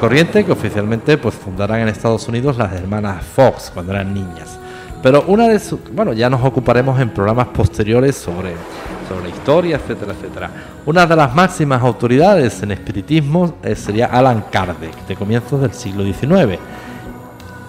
[0.00, 4.58] corriente que oficialmente pues fundarán en Estados Unidos las hermanas Fox cuando eran niñas.
[5.02, 8.54] Pero una de sus, bueno, ya nos ocuparemos en programas posteriores sobre,
[9.08, 10.50] sobre historia, etcétera, etcétera.
[10.86, 16.02] Una de las máximas autoridades en espiritismo eh, sería Alan Kardec, de comienzos del siglo
[16.02, 16.58] XIX.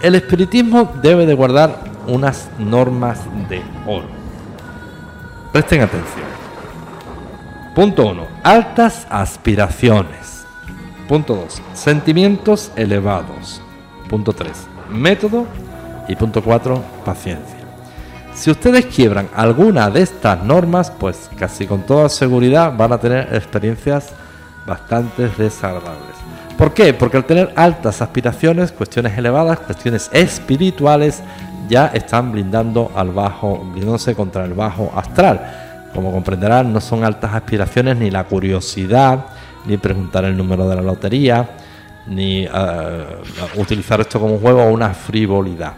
[0.01, 4.07] El espiritismo debe de guardar unas normas de oro.
[5.51, 6.25] Presten atención.
[7.75, 8.27] Punto 1.
[8.43, 10.20] Altas aspiraciones.
[11.11, 11.61] Punto 2.
[11.73, 13.61] Sentimientos elevados.
[14.07, 14.49] Punto 3.
[14.91, 15.45] Método.
[16.07, 16.81] Y punto 4.
[17.03, 17.57] Paciencia.
[18.33, 23.27] Si ustedes quiebran alguna de estas normas, pues casi con toda seguridad van a tener
[23.35, 24.13] experiencias
[24.65, 26.15] bastante desagradables.
[26.57, 26.93] ¿Por qué?
[26.93, 31.21] Porque al tener altas aspiraciones, cuestiones elevadas, cuestiones espirituales,
[31.67, 37.33] ya están blindando al bajo, blindándose contra el bajo astral como comprenderán, no son altas
[37.33, 39.25] aspiraciones ni la curiosidad,
[39.65, 41.49] ni preguntar el número de la lotería,
[42.07, 42.49] ni eh,
[43.57, 45.73] utilizar esto como juego o una frivolidad.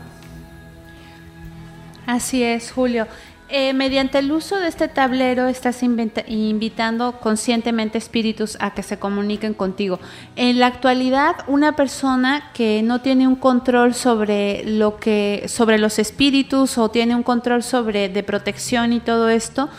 [2.05, 3.07] Así es, Julio.
[3.49, 9.53] Eh, mediante el uso de este tablero estás invitando conscientemente espíritus a que se comuniquen
[9.53, 9.99] contigo.
[10.36, 15.99] En la actualidad, una persona que no tiene un control sobre lo que, sobre los
[15.99, 19.69] espíritus o tiene un control sobre de protección y todo esto,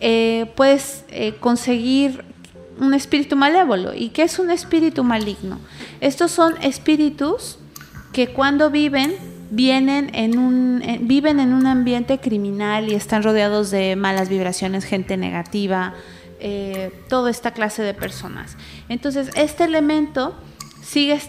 [0.00, 1.04] eh, puedes
[1.38, 2.33] conseguir
[2.78, 3.94] un espíritu malévolo.
[3.94, 5.58] ¿Y qué es un espíritu maligno?
[6.00, 7.58] Estos son espíritus
[8.12, 9.14] que cuando viven
[9.50, 14.84] vienen en un eh, viven en un ambiente criminal y están rodeados de malas vibraciones,
[14.84, 15.94] gente negativa,
[16.40, 18.56] eh, toda esta clase de personas.
[18.88, 20.34] Entonces este elemento
[20.82, 21.20] sigue,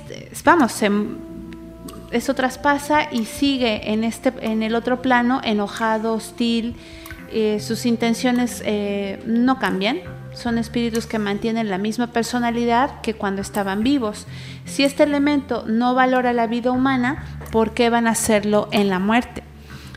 [0.43, 0.81] vamos,
[2.11, 6.75] eso traspasa y sigue en este en el otro plano enojado, hostil.
[7.31, 8.63] eh, sus intenciones
[9.25, 9.99] no cambian.
[10.35, 14.27] Son espíritus que mantienen la misma personalidad que cuando estaban vivos.
[14.65, 18.99] Si este elemento no valora la vida humana, ¿por qué van a hacerlo en la
[18.99, 19.43] muerte?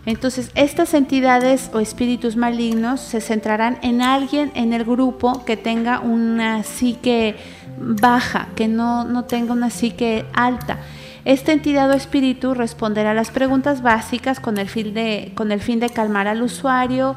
[0.06, 6.00] Entonces, estas entidades o espíritus malignos se centrarán en alguien en el grupo que tenga
[6.00, 7.36] una psique
[7.78, 10.78] baja, que no, no tenga una psique alta.
[11.24, 15.78] Esta entidad o espíritu responderá las preguntas básicas con el fin de, con el fin
[15.78, 17.16] de calmar al usuario,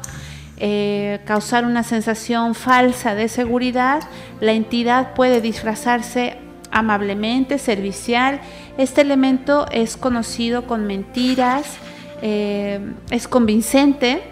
[0.64, 4.00] eh, causar una sensación falsa de seguridad.
[4.38, 6.36] La entidad puede disfrazarse
[6.70, 8.40] amablemente, servicial.
[8.78, 11.78] Este elemento es conocido con mentiras,
[12.22, 12.78] eh,
[13.10, 14.22] es convincente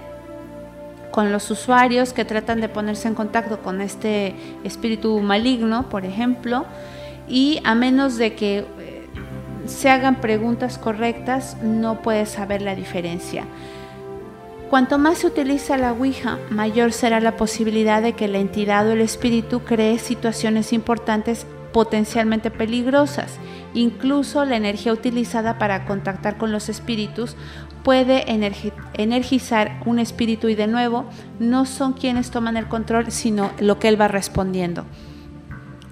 [1.11, 6.65] con los usuarios que tratan de ponerse en contacto con este espíritu maligno, por ejemplo,
[7.27, 8.65] y a menos de que eh,
[9.67, 13.47] se hagan preguntas correctas, no puedes saber la diferencia.
[14.71, 18.93] Cuanto más se utiliza la Ouija, mayor será la posibilidad de que la entidad o
[18.93, 23.39] el espíritu cree situaciones importantes potencialmente peligrosas.
[23.75, 27.35] Incluso la energía utilizada para contactar con los espíritus
[27.83, 31.05] puede energi- energizar un espíritu y de nuevo
[31.41, 34.85] no son quienes toman el control, sino lo que él va respondiendo.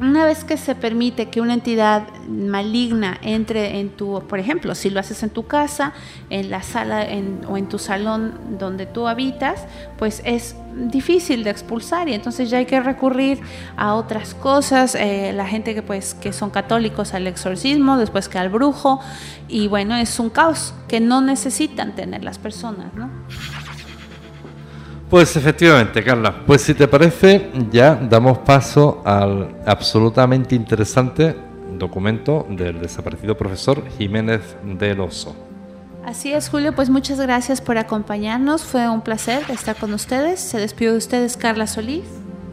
[0.01, 4.90] Una vez que se permite que una entidad maligna entre en tu, por ejemplo, si
[4.90, 5.92] lo haces en tu casa,
[6.30, 9.66] en la sala en- o en tu salón donde tú habitas,
[9.99, 13.40] pues es difícil de expulsar y entonces ya hay que recurrir
[13.76, 14.94] a otras cosas.
[14.94, 19.01] eh, la gente que pues que son católicos al exorcismo, después que al brujo
[19.49, 23.11] y bueno es un caos que no necesitan tener las personas, ¿no?
[25.11, 26.35] Pues efectivamente, Carla.
[26.47, 31.35] Pues si te parece, ya damos paso al absolutamente interesante
[31.79, 35.35] documento del desaparecido profesor Jiménez del Oso.
[36.05, 38.65] Así es, Julio, pues muchas gracias por acompañarnos.
[38.65, 40.41] Fue un placer estar con ustedes.
[40.41, 42.05] Se despido de ustedes, Carla Solís.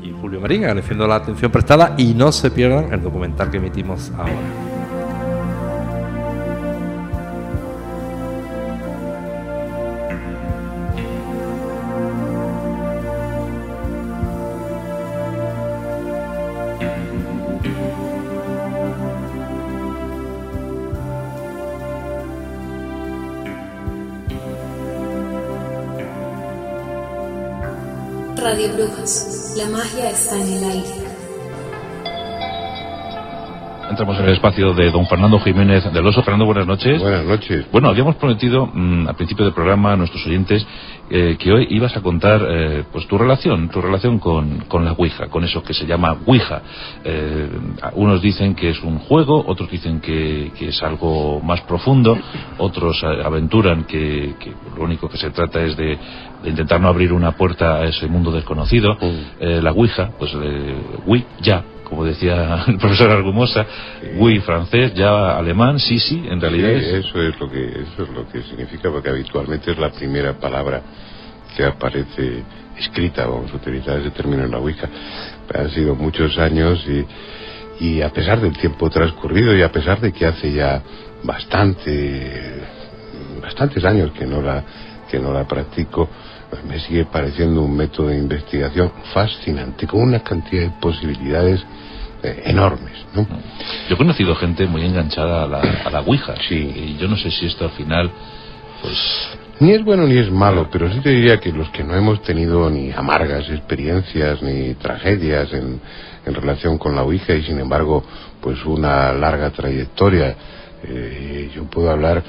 [0.01, 4.11] Y Julio Marín, agradeciendo la atención prestada y no se pierdan el documental que emitimos
[4.17, 4.74] ahora.
[29.65, 31.04] La magia está en el aire.
[33.95, 36.21] Entramos en el espacio de don Fernando Jiménez del Oso.
[36.21, 37.01] Fernando, buenas noches.
[37.01, 37.65] Buenas noches.
[37.71, 40.67] Bueno, habíamos prometido mm, al principio del programa a nuestros oyentes
[41.09, 44.91] eh, que hoy ibas a contar eh, pues tu relación, tu relación con, con la
[44.91, 46.61] Ouija, con eso que se llama Ouija.
[47.05, 47.49] Eh,
[47.93, 52.17] unos dicen que es un juego, otros dicen que, que es algo más profundo,
[52.57, 55.97] otros aventuran que, que lo único que se trata es de,
[56.43, 58.95] de intentar no abrir una puerta a ese mundo desconocido.
[58.95, 59.19] Mm.
[59.39, 60.35] Eh, la Ouija, pues
[61.05, 63.65] oui, ya, como decía el profesor Argumosa,
[64.17, 67.05] oui francés, ya alemán, sí, sí, en realidad Sí, es...
[67.05, 70.81] eso es lo que eso es lo que significa porque habitualmente es la primera palabra
[71.55, 72.43] que aparece
[72.77, 74.89] escrita vamos a utilizar ese término en la Ouija.
[75.53, 76.85] Han sido muchos años
[77.79, 80.81] y, y a pesar del tiempo transcurrido y a pesar de que hace ya
[81.23, 82.61] bastante
[83.41, 84.63] bastantes años que no la
[85.09, 86.09] que no la practico
[86.55, 91.61] pues me sigue pareciendo un método de investigación fascinante con una cantidad de posibilidades
[92.23, 93.27] eh, enormes ¿no?
[93.89, 96.35] Yo he conocido gente muy enganchada a la, a la Ouija.
[96.47, 96.55] Sí.
[96.55, 98.11] Y yo no sé si esto al final,
[98.81, 98.97] pues...
[99.59, 102.21] Ni es bueno ni es malo, pero sí te diría que los que no hemos
[102.23, 105.79] tenido ni amargas experiencias ni tragedias en,
[106.25, 108.03] en relación con la Ouija y sin embargo
[108.41, 110.35] pues una larga trayectoria,
[110.83, 112.21] eh, yo puedo hablar,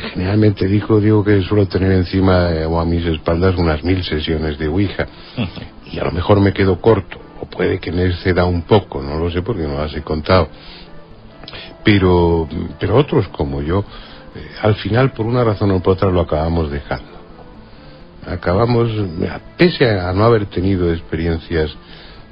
[0.00, 4.58] generalmente digo, digo que suelo tener encima eh, o a mis espaldas unas mil sesiones
[4.58, 5.06] de Ouija.
[5.92, 9.18] Y a lo mejor me quedo corto o puede que me exceda un poco, no
[9.18, 10.48] lo sé porque no las he contado.
[11.84, 12.48] Pero,
[12.80, 13.84] pero otros como yo,
[14.34, 17.12] eh, al final por una razón o por otra lo acabamos dejando.
[18.26, 18.90] acabamos,
[19.58, 21.76] pese a no haber tenido experiencias,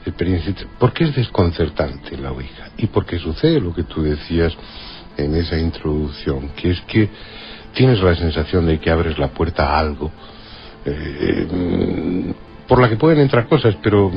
[0.06, 4.56] experiencias, porque es desconcertante la Ouija y porque sucede lo que tú decías
[5.18, 7.10] en esa introducción, que es que
[7.74, 10.10] tienes la sensación de que abres la puerta a algo
[10.84, 12.32] eh,
[12.66, 14.10] por la que pueden entrar cosas, pero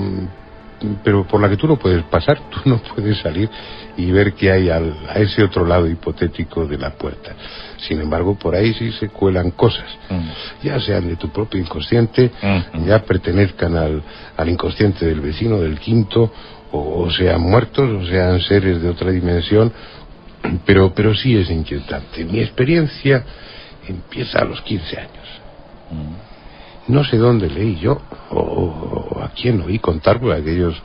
[1.01, 3.49] pero por la que tú no puedes pasar, tú no puedes salir
[3.95, 7.33] y ver qué hay al, a ese otro lado hipotético de la puerta.
[7.77, 10.65] Sin embargo, por ahí sí se cuelan cosas, Mm.
[10.67, 12.31] ya sean de tu propio inconsciente,
[12.73, 12.85] Mm.
[12.85, 14.03] ya pertenezcan al,
[14.35, 16.31] al inconsciente del vecino, del quinto,
[16.73, 19.71] o, o sean muertos, o sean seres de otra dimensión,
[20.65, 22.25] pero, pero sí es inquietante.
[22.25, 23.23] Mi experiencia
[23.87, 25.41] empieza a los 15 años.
[26.87, 30.75] No sé dónde leí yo, o, o a quién oí contar, porque aquellos,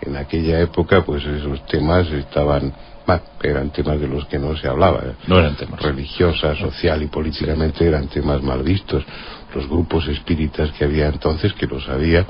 [0.00, 2.72] en aquella época, pues esos temas estaban,
[3.06, 5.02] bah, eran temas de los que no se hablaba.
[5.26, 5.80] No eran temas.
[5.80, 9.04] Religiosa, social y políticamente eran temas mal vistos.
[9.54, 12.26] Los grupos espíritas que había entonces, que los había,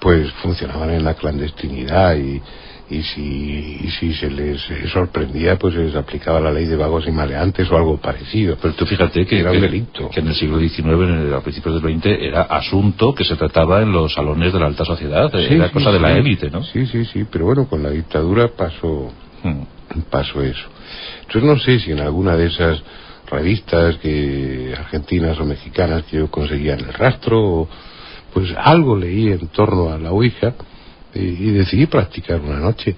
[0.00, 2.42] pues funcionaban en la clandestinidad y,
[2.90, 6.74] y si, y si se les eh, sorprendía, pues se les aplicaba la ley de
[6.76, 8.56] vagos y maleantes o algo parecido.
[8.62, 10.08] Pero tú fíjate que, Era un delito.
[10.08, 13.36] que en el siglo XIX, en el- a principios del XX, era asunto que se
[13.36, 16.50] trataba en los salones de la alta sociedad, Sí, era sí, cosa de la élite,
[16.50, 16.62] ¿no?
[16.62, 19.12] Sí, sí, sí, pero bueno, con la dictadura pasó,
[19.42, 20.00] Mm.
[20.10, 20.68] pasó eso.
[21.26, 22.82] Entonces no sé si en alguna de esas
[23.30, 27.68] revistas que argentinas o mexicanas que yo conseguía en el rastro,
[28.32, 30.54] pues algo leí en torno a la Ouija
[31.14, 32.94] y, decidí practicar una noche.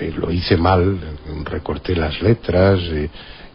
[0.00, 0.98] Eh, lo hice mal,
[1.44, 2.80] recorté las letras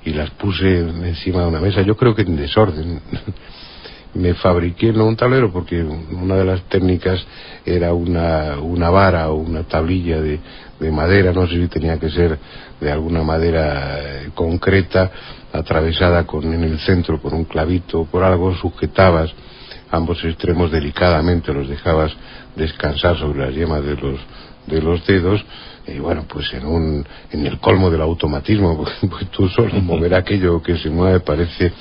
[0.03, 3.01] y las puse encima de una mesa, yo creo que en desorden.
[4.13, 7.25] me fabriqué no un tablero porque una de las técnicas
[7.65, 10.39] era una, una vara o una tablilla de,
[10.79, 12.37] de madera, no sé si tenía que ser
[12.79, 15.11] de alguna madera eh, concreta,
[15.53, 19.33] atravesada con, en el centro por un clavito o por algo, sujetabas
[19.91, 22.13] ambos extremos delicadamente, los dejabas
[22.55, 24.19] descansar sobre las yemas de los,
[24.67, 25.43] de los dedos
[25.87, 30.61] y bueno, pues en un en el colmo del automatismo, pues, tú solo mover aquello
[30.61, 31.71] que se mueve parece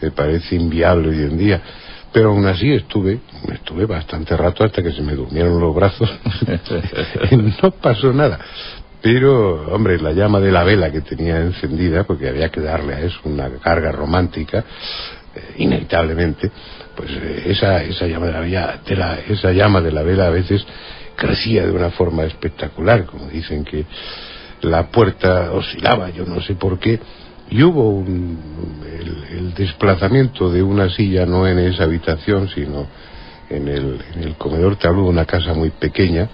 [0.00, 1.62] me parece inviable hoy en día.
[2.12, 3.18] Pero aún así estuve,
[3.52, 6.08] estuve bastante rato hasta que se me durmieron los brazos.
[7.62, 8.38] no pasó nada.
[9.02, 13.00] Pero, hombre, la llama de la vela que tenía encendida, porque había que darle a
[13.00, 14.64] eso una carga romántica,
[15.34, 16.50] eh, inevitablemente,
[16.96, 20.26] pues eh, esa, esa, llama de la, vela- de la- esa llama de la vela
[20.26, 20.64] a veces
[21.16, 23.84] crecía de una forma espectacular, como dicen que
[24.62, 26.98] la puerta oscilaba, yo no sé por qué,
[27.50, 28.38] y hubo un,
[28.90, 32.86] el, el desplazamiento de una silla no en esa habitación, sino
[33.50, 36.28] en el, en el comedor, te hablo de una casa muy pequeña,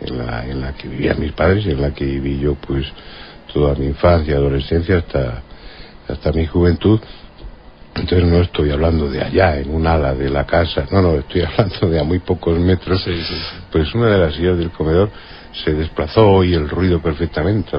[0.00, 2.86] en la, en la que vivían mis padres y en la que viví yo pues
[3.52, 5.42] toda mi infancia, adolescencia hasta,
[6.08, 7.00] hasta mi juventud.
[8.00, 11.42] Entonces no estoy hablando de allá, en un ala de la casa, no, no, estoy
[11.58, 13.06] hablando de a muy pocos metros.
[13.70, 15.10] Pues una de las sillas del comedor
[15.64, 17.72] se desplazó y el ruido perfectamente.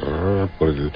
[0.60, 0.92] Por el,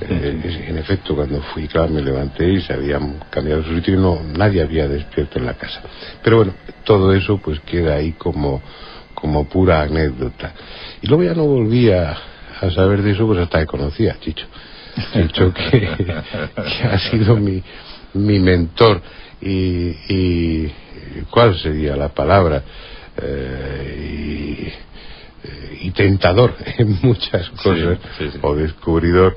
[0.00, 3.96] eh, en efecto, cuando fui, claro, me levanté y se habían cambiado su sitio y
[3.96, 5.82] no, nadie había despierto en la casa.
[6.22, 6.54] Pero bueno,
[6.84, 8.62] todo eso pues queda ahí como,
[9.14, 10.52] como pura anécdota.
[11.02, 12.16] Y luego ya no volví a,
[12.60, 14.46] a saber de eso pues hasta que conocí a Chicho.
[15.12, 17.62] Chicho que, que ha sido mi,
[18.14, 19.00] mi mentor
[19.40, 20.72] y, y
[21.30, 22.62] ¿cuál sería la palabra?
[23.22, 24.72] Eh,
[25.82, 28.38] y, y tentador en muchas cosas sí, sí.
[28.42, 29.36] o descubridor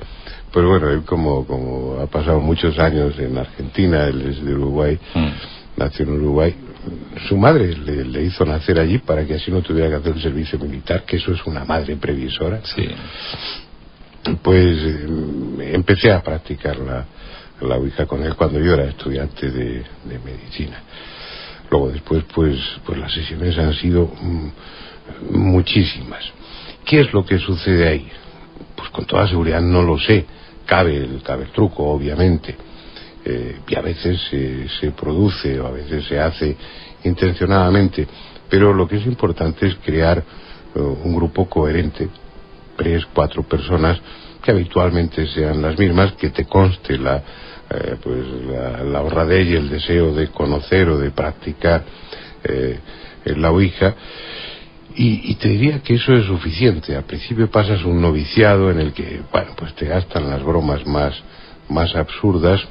[0.51, 4.99] pues bueno él como como ha pasado muchos años en Argentina él es de Uruguay
[5.15, 5.27] Mm.
[5.77, 6.55] nació en Uruguay
[7.27, 10.21] su madre le, le hizo nacer allí para que así no tuviera que hacer el
[10.21, 12.87] servicio militar que eso es una madre previsora Sí.
[14.41, 15.07] pues eh,
[15.73, 17.05] empecé a practicar la,
[17.63, 19.83] la Ouija con él cuando yo era estudiante de,
[20.23, 20.81] medicina.
[21.69, 24.47] Luego después, pues, pues las sesiones han sido mm,
[25.31, 26.23] muchísimas.
[26.85, 28.07] ¿Qué es lo que sucede ahí?
[28.75, 30.25] Pues con toda seguridad no lo sé.
[30.65, 32.55] Cabe el, cabe el truco, obviamente.
[33.25, 36.55] Eh, y a veces se, se produce o a veces se hace
[37.03, 38.07] intencionadamente.
[38.49, 42.09] Pero lo que es importante es crear eh, un grupo coherente
[42.75, 43.99] tres, cuatro personas
[44.41, 47.23] que habitualmente sean las mismas, que te conste la,
[47.73, 51.83] eh, pues la, la honradez y el deseo de conocer o de practicar
[52.43, 52.79] eh,
[53.25, 53.95] la Ouija.
[54.95, 56.95] Y, y te diría que eso es suficiente.
[56.95, 61.13] Al principio pasas un noviciado en el que, bueno, pues te gastan las bromas más,
[61.69, 62.61] más absurdas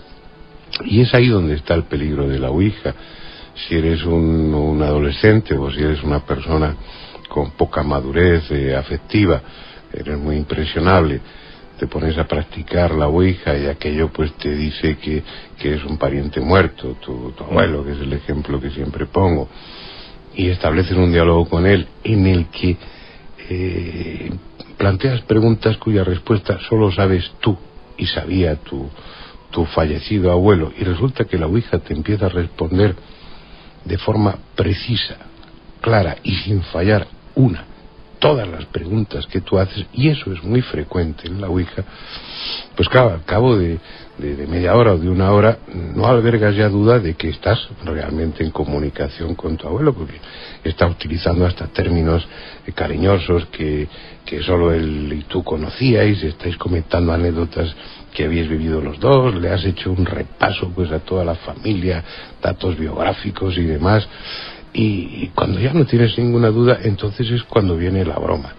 [0.85, 2.95] y es ahí donde está el peligro de la Ouija.
[3.55, 6.75] Si eres un, un adolescente o si eres una persona
[7.29, 9.43] con poca madurez eh, afectiva,
[9.93, 11.21] eres muy impresionable,
[11.83, 15.21] te pones a practicar la ouija y aquello pues te dice que,
[15.59, 19.49] que es un pariente muerto, tu, tu abuelo, que es el ejemplo que siempre pongo,
[20.33, 22.77] y estableces un diálogo con él en el que
[23.49, 24.31] eh,
[24.79, 27.59] planteas preguntas cuya respuesta solo sabes tú
[27.99, 28.89] y sabía tu,
[29.51, 32.95] tu fallecido abuelo, y resulta que la ouija te empieza a responder
[33.85, 35.17] de forma precisa,
[35.81, 37.72] clara y sin fallar una
[38.23, 41.83] todas las preguntas que tú haces, y eso es muy frecuente en la Ouija,
[42.77, 43.81] pues claro, al cabo de,
[44.47, 45.59] media hora o de una hora,
[45.97, 50.21] no albergas ya duda de que estás realmente en comunicación con tu abuelo, porque
[50.63, 52.25] está utilizando hasta términos
[52.65, 53.89] eh, cariñosos que,
[54.25, 57.75] que solo él y tú conocíais, estáis comentando anécdotas
[58.15, 62.05] que habéis vivido los dos, le has hecho un repaso pues a toda la familia,
[62.41, 64.07] datos biográficos y demás,
[64.73, 68.53] y cuando ya no tienes ninguna duda, entonces es cuando viene la broma.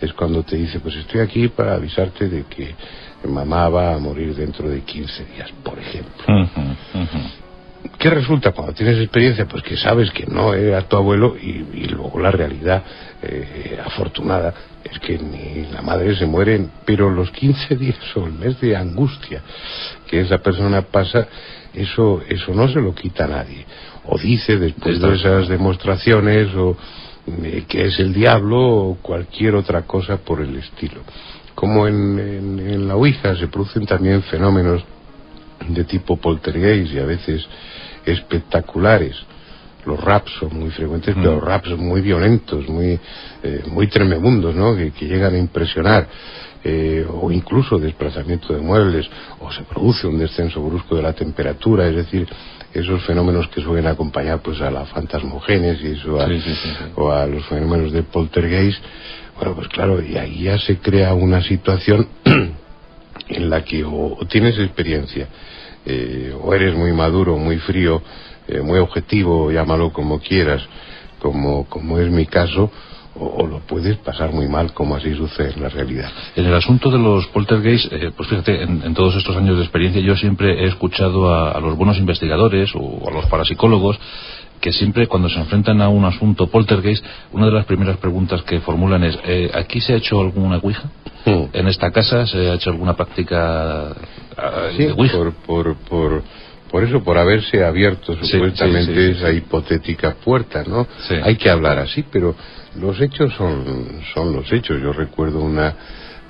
[0.00, 2.74] Es cuando te dice, pues estoy aquí para avisarte de que
[3.24, 6.24] mamá va a morir dentro de 15 días, por ejemplo.
[6.28, 7.48] Uh -huh, uh -huh.
[7.98, 9.46] ¿Qué resulta cuando tienes experiencia?
[9.46, 12.82] Pues que sabes que no era tu abuelo y, y luego la realidad
[13.22, 14.54] eh, afortunada
[14.84, 18.76] es que ni la madre se muere, pero los 15 días o el mes de
[18.76, 19.42] angustia
[20.06, 21.26] que esa persona pasa,
[21.74, 23.64] eso, eso no se lo quita a nadie
[24.08, 26.76] o dice después de esas demostraciones o
[27.26, 31.02] eh, que es el diablo o cualquier otra cosa por el estilo.
[31.54, 34.82] Como en, en, en, la Ouija se producen también fenómenos
[35.68, 37.46] de tipo poltergeist y a veces
[38.06, 39.16] espectaculares.
[39.84, 41.20] Los raps son muy frecuentes, mm.
[41.20, 42.98] pero raps muy violentos, muy,
[43.42, 44.74] eh, muy tremebundos, ¿no?
[44.74, 46.08] Que, que llegan a impresionar.
[46.64, 51.86] Eh, o incluso desplazamiento de muebles, o se produce un descenso brusco de la temperatura,
[51.86, 52.26] es decir,
[52.74, 57.12] esos fenómenos que suelen acompañar pues a la fantasmogénesis o a, sí, sí, sí, o
[57.12, 58.82] a los fenómenos de poltergeist,
[59.36, 62.08] bueno, pues claro, y ahí ya se crea una situación
[63.28, 65.28] en la que o, o tienes experiencia,
[65.86, 68.02] eh, o eres muy maduro, muy frío,
[68.48, 70.62] eh, muy objetivo, llámalo como quieras,
[71.20, 72.70] como, como es mi caso,
[73.18, 76.10] o, o, lo puedes pasar muy mal, como así sucede en la realidad.
[76.36, 79.64] En el asunto de los poltergeist, eh, pues fíjate, en, en, todos estos años de
[79.64, 83.98] experiencia yo siempre he escuchado a, a los buenos investigadores o a los parapsicólogos
[84.60, 88.60] que siempre cuando se enfrentan a un asunto poltergeist, una de las primeras preguntas que
[88.60, 90.90] formulan es, eh, ¿aquí se ha hecho alguna ouija?
[91.24, 91.44] Hmm.
[91.52, 93.94] ¿En esta casa se ha hecho alguna práctica
[94.76, 95.16] sí, de ouija?
[95.16, 96.22] Por, por, por,
[96.70, 100.86] por eso, por haberse abierto supuestamente sí, sí, sí, esa hipotética puerta, ¿no?
[101.22, 102.34] Hay que hablar así, pero
[102.76, 104.80] los hechos son, son los hechos.
[104.82, 105.74] Yo recuerdo una,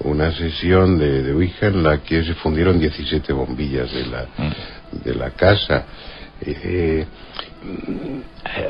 [0.00, 5.04] una sesión de, de Ouija en la que se fundieron 17 bombillas de la, Mm.
[5.04, 5.84] de la casa.
[6.40, 7.04] Eh,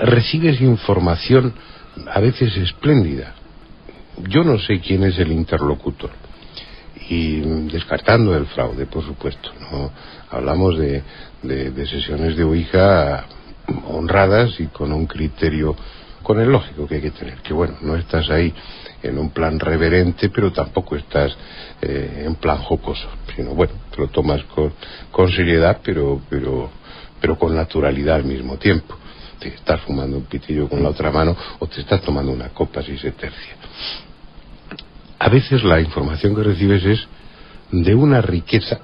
[0.03, 1.53] recibes información
[2.12, 3.35] a veces espléndida.
[4.29, 6.11] Yo no sé quién es el interlocutor.
[7.11, 7.41] Y
[7.71, 9.51] descartando el fraude, por supuesto.
[9.71, 9.91] ¿no?
[10.31, 11.03] Hablamos de,
[11.43, 13.24] de, sesiones de Ouija
[13.87, 15.76] honradas y con un criterio
[16.22, 18.53] con el lógico que hay que tener, que bueno, no estás ahí
[19.03, 21.35] en un plan reverente, pero tampoco estás
[21.81, 24.72] eh, en plan jocoso, sino bueno, te lo tomas con,
[25.11, 26.70] con seriedad, pero, pero,
[27.20, 28.97] pero con naturalidad al mismo tiempo.
[29.39, 32.83] Te estás fumando un pitillo con la otra mano o te estás tomando una copa
[32.83, 33.55] si se tercia.
[35.20, 37.09] A veces la información que recibes es
[37.70, 38.81] de una riqueza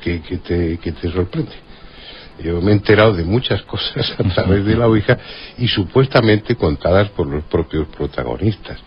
[0.00, 1.52] que, que, te, que te sorprende.
[2.42, 5.18] Yo me he enterado de muchas cosas a través de la Ouija
[5.58, 8.78] y supuestamente contadas por los propios protagonistas,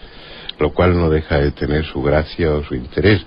[0.60, 3.22] lo cual no deja de tener su gracia o su interés.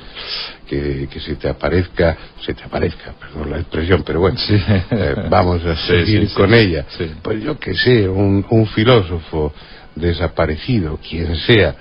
[0.69, 4.55] Que, que se te aparezca, se te aparezca, perdón la expresión, pero bueno, sí.
[4.57, 6.87] eh, vamos a seguir sí, con ella.
[7.21, 9.53] Pues yo que sé, un, un filósofo
[9.95, 11.75] desaparecido, quien sea,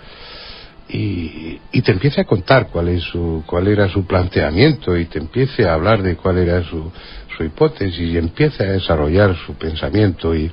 [0.92, 5.20] y, y, te empiece a contar cuál es su cuál era su planteamiento y te
[5.20, 6.92] empiece a hablar de cuál era su,
[7.36, 10.52] su hipótesis y empiece a desarrollar su pensamiento y,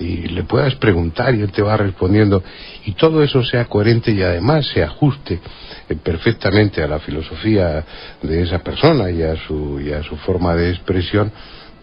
[0.00, 2.42] y le puedas preguntar y él te va respondiendo
[2.86, 5.40] y todo eso sea coherente y además se ajuste
[5.88, 7.84] eh, perfectamente a la filosofía
[8.22, 11.32] de esa persona y a su y a su forma de expresión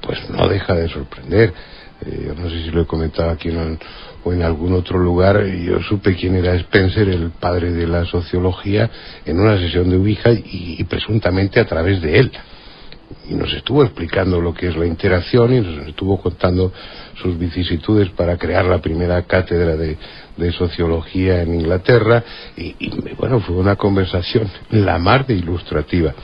[0.02, 1.54] pues no deja de sorprender.
[2.06, 3.80] Eh, no sé si lo he comentado aquí en,
[4.26, 8.89] o en algún otro lugar, yo supe quién era Spencer, el padre de la sociología,
[9.23, 12.32] en una sesión de Ouija y, presuntamente a través de él.
[13.30, 16.73] Y nos estuvo explicando lo que es la interacción y nos estuvo contando
[17.21, 19.95] sus vicisitudes para crear la primera cátedra de,
[20.36, 22.23] de sociología en Inglaterra.
[22.57, 26.15] Y, y, bueno, fue una conversación la mar de ilustrativa.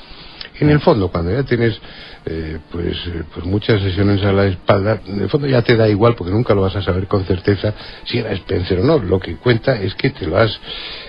[0.61, 1.75] En el fondo, cuando ya tienes
[2.23, 5.89] eh, pues, eh, pues muchas sesiones a la espalda, en el fondo ya te da
[5.89, 7.73] igual porque nunca lo vas a saber con certeza
[8.05, 8.99] si era Spencer o no.
[8.99, 10.55] Lo que cuenta es que te lo has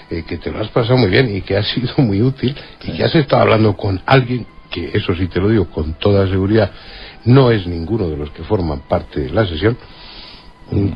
[0.09, 2.93] eh, que te lo has pasado muy bien y que ha sido muy útil y
[2.93, 6.71] que has estado hablando con alguien que, eso sí te lo digo con toda seguridad,
[7.27, 9.77] no es ninguno de los que forman parte de la sesión.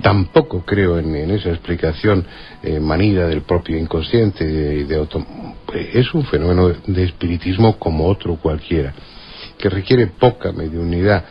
[0.02, 2.24] Tampoco creo en, esa explicación
[2.62, 5.26] eh, manida del propio inconsciente de, auto-
[5.74, 8.94] eh, es un fenómeno de espiritismo como otro cualquiera
[9.58, 11.24] que requiere poca mediunidad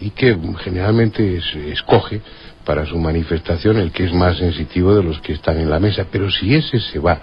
[0.00, 2.20] y que generalmente se escoge
[2.64, 6.06] para su manifestación el que es más sensitivo de los que están en la mesa.
[6.10, 7.20] Pero si ese se va,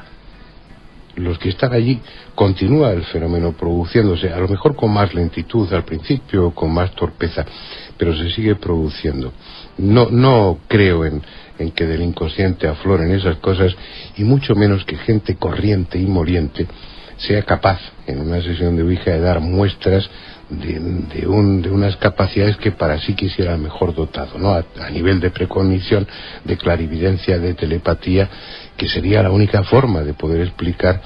[1.15, 1.99] los que están allí,
[2.36, 7.45] continúa el fenómeno produciéndose, a lo mejor con más lentitud al principio, con más torpeza,
[7.97, 9.34] pero se sigue produciendo.
[9.80, 11.21] No, no creo en,
[11.57, 13.75] en que del inconsciente afloren esas cosas
[14.17, 16.67] y mucho menos que gente corriente y moliente
[17.17, 20.09] sea capaz en una sesión de Ouija de dar muestras
[20.49, 20.80] de,
[21.19, 24.51] de, un- de unas capacidades que para sí quisiera mejor dotado, ¿no?
[24.51, 26.07] A, a nivel de precognición,
[26.45, 28.30] de clarividencia, de telepatía,
[28.77, 31.01] que sería la única forma de poder explicar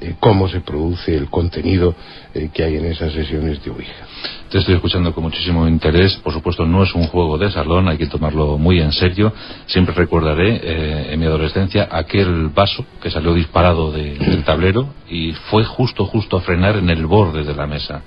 [0.00, 1.94] eh, cómo se produce el contenido
[2.34, 4.06] eh, que hay en esas sesiones de Ouija.
[4.50, 6.16] Te estoy escuchando con muchísimo interés.
[6.22, 9.32] Por supuesto, no es un juego de salón, hay que tomarlo muy en serio.
[9.66, 15.32] Siempre recordaré eh, en mi adolescencia aquel vaso que salió disparado de- del tablero y
[15.50, 18.02] fue justo, justo a frenar en el borde de la mesa.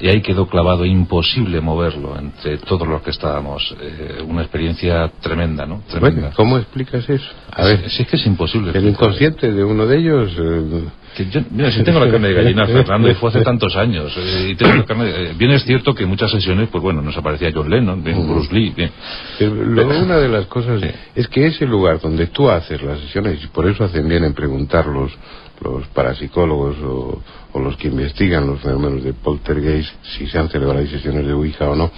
[0.00, 3.74] Y ahí quedó clavado, imposible moverlo entre todos los que estábamos.
[3.80, 5.82] Eh, una experiencia tremenda, ¿no?
[5.88, 6.20] Tremenda.
[6.20, 7.26] Bueno, ¿cómo explicas eso?
[7.52, 8.70] A ver, Si es que es imposible.
[8.74, 10.32] el inconsciente de uno de ellos...
[10.38, 10.84] eh,
[11.16, 14.12] Que yo- mira, si tengo la carne de gallina, Fernando, y fue hace tantos años.
[14.16, 16.82] eh, y tengo la carne de- eh, bien es cierto que en muchas sesiones, pues
[16.82, 18.90] bueno, nos aparecía John Lennon, bien, Bruce Lee, bien.
[19.38, 20.88] Pero lo- una de las cosas Sí.
[21.14, 24.34] es que ese lugar donde tú haces las sesiones, y por eso hacen bien en
[24.34, 25.12] preguntar los,
[25.60, 30.84] los parapsicólogos o, o los que investigan los fenómenos de poltergeist, si se han celebrado
[30.86, 31.92] sesiones de Ouija o no,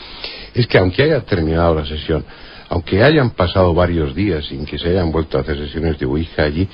[0.53, 2.23] es que aunque haya terminado la sesión,
[2.69, 6.43] aunque hayan pasado varios días sin que se hayan vuelto a hacer sesiones de Ouija
[6.43, 6.69] allí,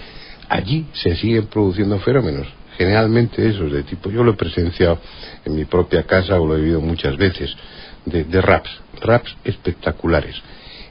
[0.53, 2.47] allí se siguen produciendo fenómenos.
[2.77, 4.99] Generalmente esos de tipo, yo lo he presenciado
[5.45, 7.55] en mi propia casa o lo he vivido muchas veces,
[8.05, 10.37] de, de raps, raps espectaculares,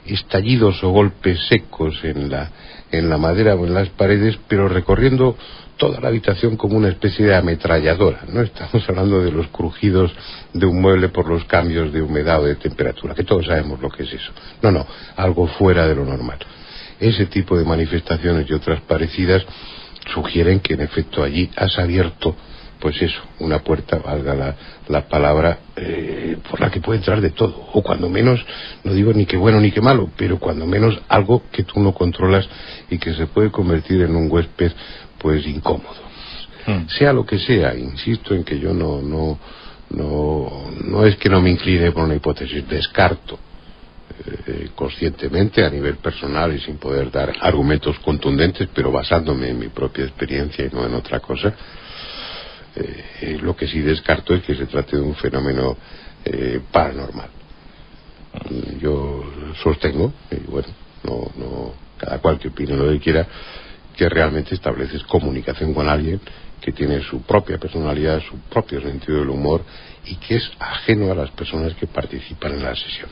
[0.06, 2.50] estallidos o golpes secos en la,
[2.90, 5.36] en la madera o en las paredes, pero recorriendo
[5.76, 8.20] toda la habitación como una especie de ametralladora.
[8.28, 10.12] No estamos hablando de los crujidos
[10.52, 13.90] de un mueble por los cambios de humedad o de temperatura, que todos sabemos lo
[13.90, 14.32] que es eso.
[14.60, 14.86] No, no,
[15.16, 16.38] algo fuera de lo normal.
[17.02, 19.44] Ese tipo de manifestaciones y otras parecidas
[20.14, 22.36] sugieren que en efecto allí has abierto,
[22.78, 27.30] pues eso, una puerta, valga la, la palabra, eh, por la que puede entrar de
[27.30, 27.70] todo.
[27.72, 28.44] O cuando menos,
[28.84, 31.92] no digo ni que bueno ni que malo, pero cuando menos algo que tú no
[31.92, 32.48] controlas
[32.88, 34.70] y que se puede convertir en un huésped,
[35.18, 36.02] pues incómodo.
[36.66, 36.86] Hmm.
[36.86, 39.40] Sea lo que sea, insisto en que yo no, no,
[39.90, 43.40] no, no es que no me incline por una hipótesis, descarto
[44.46, 49.68] eh, conscientemente a nivel personal y sin poder dar argumentos contundentes, pero basándome en mi
[49.68, 51.54] propia experiencia y no en otra cosa.
[52.74, 55.76] Eh, eh, lo que sí descarto es que se trate de un fenómeno
[56.24, 57.28] eh, paranormal.
[58.50, 59.24] Mm, Yo
[59.62, 60.68] sostengo, y bueno,
[61.04, 63.26] no, no, cada cual que opine lo que quiera,
[63.96, 66.20] que realmente estableces comunicación con alguien
[66.62, 69.64] que tiene su propia personalidad, su propio sentido del humor
[70.06, 73.10] y que es ajeno a las personas que participan en la sesión.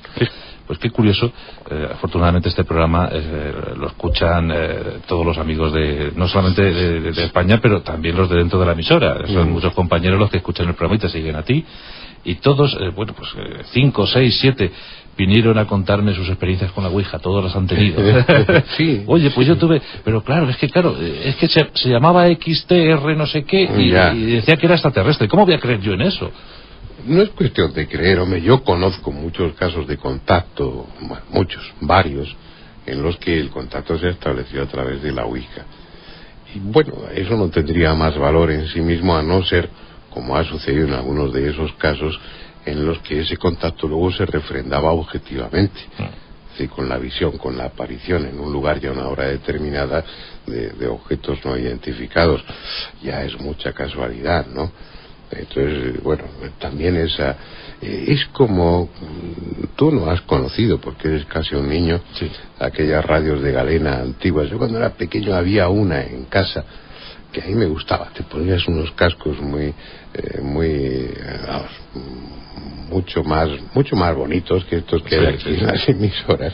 [0.70, 1.32] Pues qué curioso,
[1.68, 7.00] eh, afortunadamente este programa eh, lo escuchan eh, todos los amigos de, no solamente de,
[7.00, 9.26] de- de España, pero también los de dentro de la emisora.
[9.26, 9.52] Son Mm.
[9.52, 11.64] muchos compañeros los que escuchan el programa y te siguen a ti.
[12.24, 14.70] Y todos, eh, bueno, pues eh, cinco, seis, siete,
[15.18, 18.00] vinieron a contarme sus experiencias con la Ouija, todos las han tenido.
[18.76, 19.02] Sí.
[19.08, 23.16] Oye, pues yo tuve, pero claro, es que claro, es que se, se llamaba XTR
[23.16, 25.26] no sé qué y, y decía que era extraterrestre.
[25.26, 26.30] ¿Cómo voy a creer yo en eso?
[27.04, 32.34] No es cuestión de creer, hombre, yo conozco muchos casos de contacto, bueno, muchos, varios,
[32.86, 35.64] en los que el contacto se ha establecido a través de la Ouija.
[36.54, 39.70] Y bueno, eso no tendría más valor en sí mismo a no ser,
[40.10, 42.18] como ha sucedido en algunos de esos casos,
[42.66, 45.80] en los que ese contacto luego se refrendaba objetivamente.
[46.52, 50.04] Decir, con la visión, con la aparición en un lugar y a una hora determinada
[50.46, 52.44] de, de objetos no identificados.
[53.02, 54.72] Ya es mucha casualidad, ¿no?
[55.32, 56.24] Entonces, bueno,
[56.58, 57.36] también esa...
[57.80, 58.86] eh, es como...
[59.00, 62.30] mm, Tú no has conocido, porque eres casi un niño, Sí.
[62.58, 64.50] aquellas radios de galena antiguas.
[64.50, 66.64] Yo cuando era pequeño había una en casa
[67.32, 68.10] que a mí me gustaba.
[68.12, 69.72] Te ponías unos cascos muy...
[70.14, 70.66] eh, muy...
[70.68, 71.70] eh, vamos,
[72.90, 76.52] mucho más mucho más bonitos que estos que Sí, hay aquí sí, las emisoras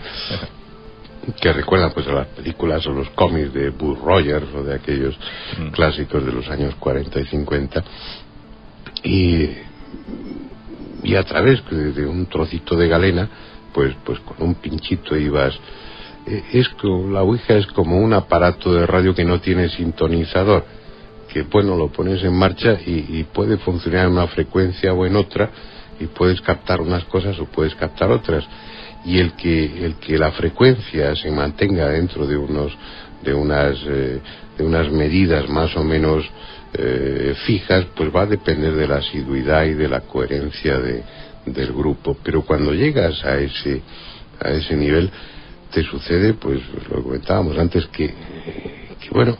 [1.40, 5.16] que recuerdan pues a las películas o los cómics de Bull Rogers o de aquellos
[5.58, 5.68] Mm.
[5.70, 7.82] clásicos de los años 40 y 50
[9.06, 9.50] y,
[11.02, 13.28] y a través de, un trocito de galena
[13.72, 15.58] pues pues con un pinchito ibas
[16.26, 20.64] eh, es como, la Ouija es como un aparato de radio que no tiene sintonizador,
[21.32, 25.14] que bueno, lo pones en marcha y, y puede funcionar en una frecuencia o en
[25.14, 25.50] otra,
[26.00, 28.44] y puedes captar unas cosas o puedes captar otras.
[29.04, 32.76] Y el que, el que la frecuencia se mantenga dentro de unos,
[33.22, 34.20] de unas, eh,
[34.58, 36.24] de unas medidas más o menos
[36.74, 41.02] eh, fijas, pues va a depender de la asiduidad y de la coherencia de,
[41.46, 42.16] del grupo.
[42.22, 43.82] Pero cuando llegas a ese,
[44.40, 45.10] a ese nivel,
[45.72, 46.60] te sucede, pues
[46.90, 49.36] lo comentábamos antes, que, que bueno,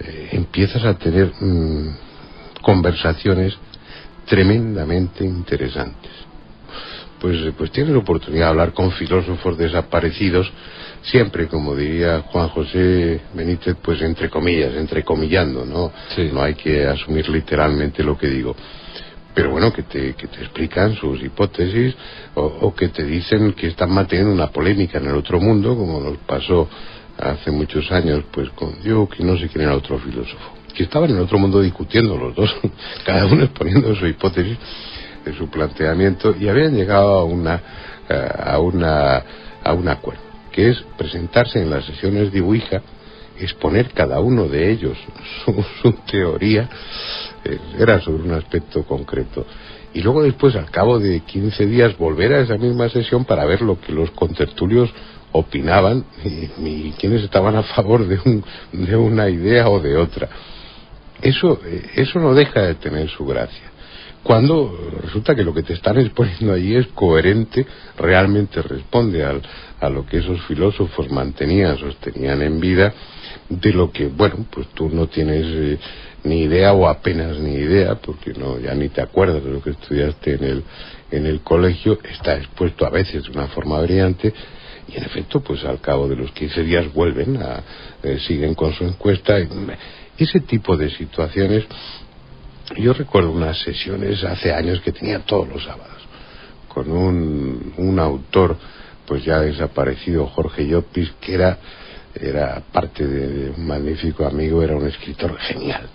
[0.00, 1.96] eh, empiezas a tener mm,
[2.62, 3.56] conversaciones
[4.26, 6.10] tremendamente interesantes.
[7.20, 10.50] Pues, pues tienes la oportunidad de hablar con filósofos desaparecidos,
[11.02, 15.92] siempre, como diría Juan José Benítez, pues entre comillas, entrecomillando, ¿no?
[16.14, 16.30] Sí.
[16.32, 18.54] No hay que asumir literalmente lo que digo.
[19.34, 21.94] Pero bueno, que te, que te explican sus hipótesis
[22.34, 26.00] o, o que te dicen que están manteniendo una polémica en el otro mundo, como
[26.00, 26.68] nos pasó
[27.18, 31.10] hace muchos años, pues con Duke y no sé quién era otro filósofo que estaban
[31.10, 32.54] en el otro mundo discutiendo los dos,
[33.04, 34.58] cada uno exponiendo su hipótesis,
[35.24, 37.60] de su planteamiento, y habían llegado a una,
[38.08, 39.22] eh, a una,
[39.62, 40.22] a un acuerdo,
[40.52, 42.82] que es presentarse en las sesiones de Ouija,
[43.38, 44.96] exponer cada uno de ellos
[45.44, 46.68] su, su teoría,
[47.44, 49.46] eh, era sobre un aspecto concreto.
[49.94, 53.62] Y luego después, al cabo de 15 días, volver a esa misma sesión para ver
[53.62, 54.90] lo que los contertulios
[55.32, 60.28] opinaban y, y quienes estaban a favor de, un, de una idea o de otra
[61.22, 63.71] eso, eh, eso no deja de tener su gracia.
[64.22, 67.66] Cuando resulta que lo que te están exponiendo allí es coherente,
[67.96, 69.42] realmente responde al,
[69.80, 72.94] a lo que esos filósofos mantenían, sostenían en vida,
[73.48, 75.78] de lo que, bueno, pues tú no tienes eh,
[76.24, 79.70] ni idea o apenas ni idea, porque no ya ni te acuerdas de lo que
[79.70, 80.64] estudiaste en el,
[81.10, 84.32] en el colegio, está expuesto a veces de una forma brillante,
[84.88, 87.62] y en efecto, pues al cabo de los 15 días vuelven, a,
[88.02, 89.38] eh, siguen con su encuesta.
[89.38, 89.48] Y,
[90.18, 91.64] ese tipo de situaciones,
[92.76, 96.02] yo recuerdo unas sesiones hace años que tenía todos los sábados,
[96.68, 98.56] con un, un autor,
[99.06, 101.58] pues ya desaparecido, Jorge Llopis, que era,
[102.14, 105.88] era parte de un magnífico amigo, era un escritor genial.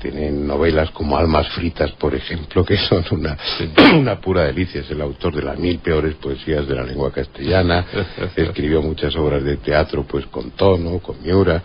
[0.00, 3.38] Tiene novelas como Almas Fritas, por ejemplo, que son una,
[3.94, 4.80] una pura delicia.
[4.80, 7.86] Es el autor de las mil peores poesías de la lengua castellana.
[8.36, 11.62] Escribió muchas obras de teatro, pues con tono, con miura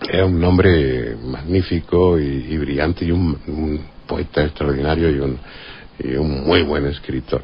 [0.00, 5.38] era un hombre magnífico y, y brillante y un, un, poeta extraordinario y un,
[5.98, 7.42] y un, muy buen escritor.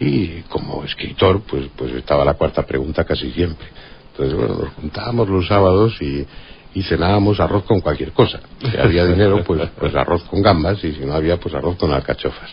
[0.00, 3.66] Y como escritor, pues, pues estaba la cuarta pregunta casi siempre.
[4.10, 6.26] Entonces, bueno, nos juntábamos los sábados y,
[6.74, 8.40] y cenábamos arroz con cualquier cosa.
[8.60, 11.92] Si había dinero, pues, pues arroz con gambas y si no había, pues arroz con
[11.92, 12.50] alcachofas.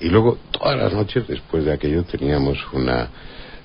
[0.00, 3.08] Y luego, todas las noches, después de aquello, teníamos una,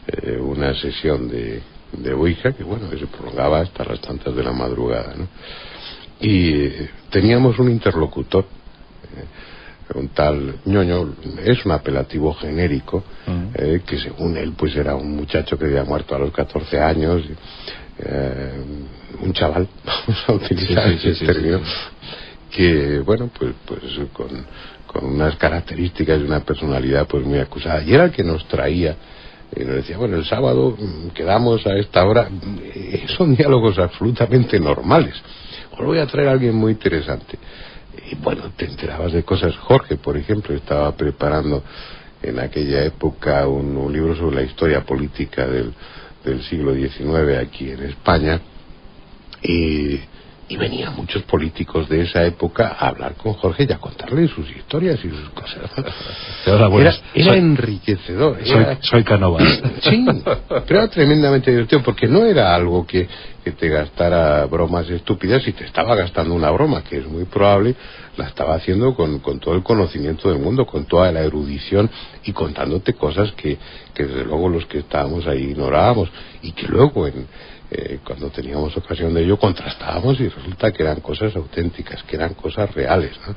[0.06, 4.44] eh, una sesión de, de Ouija, que bueno, que se prolongaba hasta las tantas de
[4.44, 5.28] la madrugada, ¿no?
[6.22, 13.52] Y eh, teníamos un interlocutor, eh, un tal ñoño, es un apelativo genérico, uh -huh.
[13.56, 17.24] eh, que según él pues era un muchacho que había muerto a los 14 años,
[18.00, 18.52] eh,
[19.22, 21.60] un chaval, vamos a utilizar sí, sí, ese sí, término,
[22.52, 23.82] que bueno, pues, pues
[24.14, 24.30] con,
[24.86, 28.96] con unas características y una personalidad pues muy acusada, y era el que nos traía
[29.56, 30.78] y nos decía, bueno, el sábado
[31.14, 32.30] quedamos a esta hora.
[33.18, 35.16] Son diálogos absolutamente normales.
[35.72, 37.38] Os voy a traer a alguien muy interesante.
[38.12, 39.56] Y bueno, te enterabas de cosas.
[39.58, 41.64] Jorge, por ejemplo, estaba preparando
[42.22, 45.74] en aquella época un, un libro sobre la historia política del,
[46.24, 48.40] del siglo XIX aquí en España.
[49.42, 50.00] Y
[50.50, 54.50] y venían muchos políticos de esa época a hablar con Jorge y a contarle sus
[54.50, 55.70] historias y sus cosas.
[57.14, 58.40] Era, enriquecedor.
[58.44, 59.44] Soy, Era, soy Canovas.
[59.82, 60.06] sí,
[60.66, 63.08] pero era tremendamente divertido porque no era algo que,
[63.44, 67.76] que te gastara bromas estúpidas y te estaba gastando una broma, que es muy probable,
[68.18, 71.90] la estaba haciendo con, con todo el conocimiento del mundo, con toda la erudición
[72.24, 73.58] y contándote cosas que,
[73.94, 76.10] que desde luego los que estábamos ahí ignorábamos
[76.42, 77.28] y que luego en,
[77.72, 82.34] eh, cuando teníamos ocasión de ello contrastábamos y resulta que eran cosas auténticas, que eran
[82.34, 83.12] cosas reales.
[83.28, 83.36] ¿no?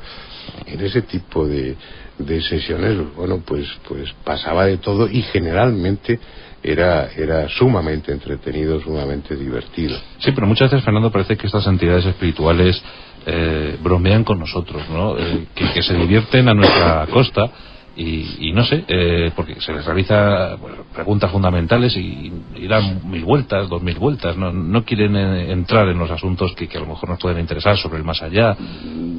[0.67, 1.77] En ese tipo de,
[2.19, 6.19] de sesiones, bueno, pues, pues pasaba de todo y generalmente
[6.63, 9.99] era, era sumamente entretenido, sumamente divertido.
[10.19, 12.83] Sí, pero muchas veces, Fernando, parece que estas entidades espirituales
[13.27, 15.19] eh, bromean con nosotros, ¿no?
[15.19, 17.51] Eh, que, que se divierten a nuestra costa
[17.95, 23.11] y, y, no sé, eh, porque se les realiza bueno, preguntas fundamentales y, y, dan
[23.11, 26.79] mil vueltas, dos mil vueltas, no, no quieren eh, entrar en los asuntos que, que,
[26.79, 28.57] a lo mejor nos pueden interesar sobre el más allá.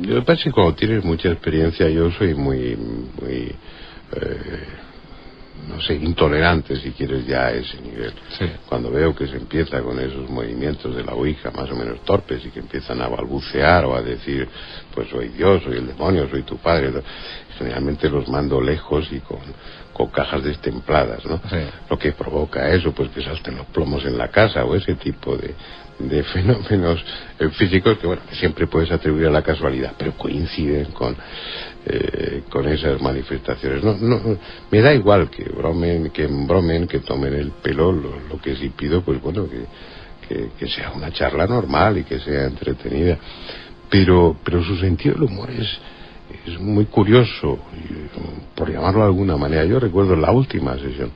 [0.01, 2.75] Yo me parece que cuando tienes mucha experiencia, yo soy muy,
[3.21, 3.55] muy
[4.15, 4.67] eh,
[5.67, 8.13] no sé, intolerante si quieres ya a ese nivel.
[8.37, 8.45] Sí.
[8.67, 12.45] Cuando veo que se empieza con esos movimientos de la Ouija más o menos torpes
[12.45, 14.47] y que empiezan a balbucear o a decir,
[14.93, 16.91] pues soy Dios, soy el demonio, soy tu padre,
[17.57, 19.39] generalmente los mando lejos y con,
[19.93, 21.39] con cajas destempladas, ¿no?
[21.49, 21.57] Sí.
[21.89, 25.37] Lo que provoca eso, pues que salten los plomos en la casa o ese tipo
[25.37, 25.53] de,
[25.99, 27.03] de fenómenos
[27.39, 31.15] eh, físicos que, bueno, que siempre puedes atribuir a la casualidad, pero coinciden con,
[31.85, 33.83] eh, con esas manifestaciones.
[33.83, 34.37] No, no,
[34.71, 38.69] me da igual que bromen, que bromen, que tomen el pelo, lo, lo que sí
[38.69, 39.65] pido, pues bueno, que,
[40.27, 43.17] que, que sea una charla normal y que sea entretenida.
[43.89, 45.67] Pero, pero su sentido del humor es,
[46.45, 47.59] es muy curioso,
[48.55, 49.65] por llamarlo de alguna manera.
[49.65, 51.11] Yo recuerdo la última sesión,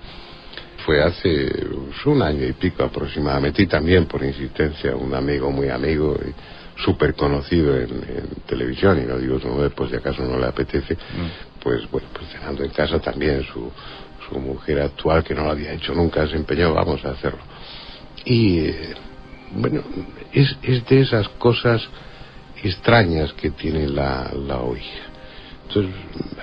[0.85, 5.69] fue hace pues, un año y pico aproximadamente, y también por insistencia un amigo muy
[5.69, 10.23] amigo y súper conocido en, en televisión, y no digo su nombre, pues si acaso
[10.23, 10.97] no le apetece,
[11.61, 13.71] pues bueno, pues cenando en casa también su,
[14.29, 17.39] su mujer actual, que no lo había hecho nunca, se empeñó, vamos a hacerlo.
[18.23, 18.93] Y eh,
[19.55, 19.81] bueno,
[20.31, 21.87] es, es de esas cosas
[22.63, 25.16] extrañas que tiene la, la Ouija.
[25.67, 25.93] Entonces,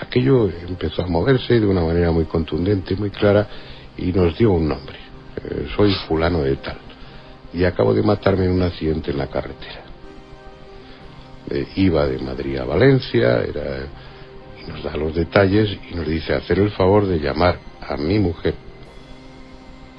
[0.01, 3.47] aquello empezó a moverse de una manera muy contundente, muy clara,
[3.97, 4.99] y nos dio un nombre.
[5.43, 6.77] Eh, soy fulano de tal.
[7.53, 9.83] Y acabo de matarme en un accidente en la carretera.
[11.51, 13.87] Eh, iba de Madrid a Valencia, era,
[14.61, 18.19] y nos da los detalles y nos dice hacer el favor de llamar a mi
[18.19, 18.55] mujer,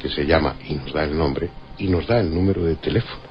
[0.02, 1.50] que se llama, y nos da el nombre,
[1.80, 3.26] y nos da el número de teléfono.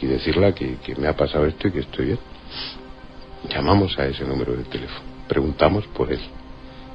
[0.00, 2.18] y decirle que, que me ha pasado esto y que estoy bien.
[3.48, 6.20] Llamamos a ese número de teléfono, preguntamos por él.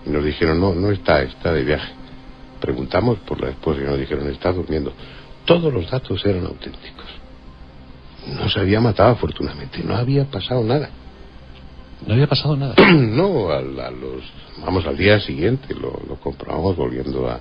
[0.06, 1.92] Y nos dijeron, no, no está, está de viaje.
[2.60, 4.94] Preguntamos por la esposa y nos dijeron, está durmiendo.
[5.46, 7.06] Todos los datos eran auténticos.
[8.28, 10.90] No se había matado afortunadamente, no había pasado nada.
[12.06, 12.76] No había pasado nada.
[12.94, 14.24] no, al- a, los,
[14.64, 17.40] vamos, al día siguiente lo, lo comprobamos volviendo a,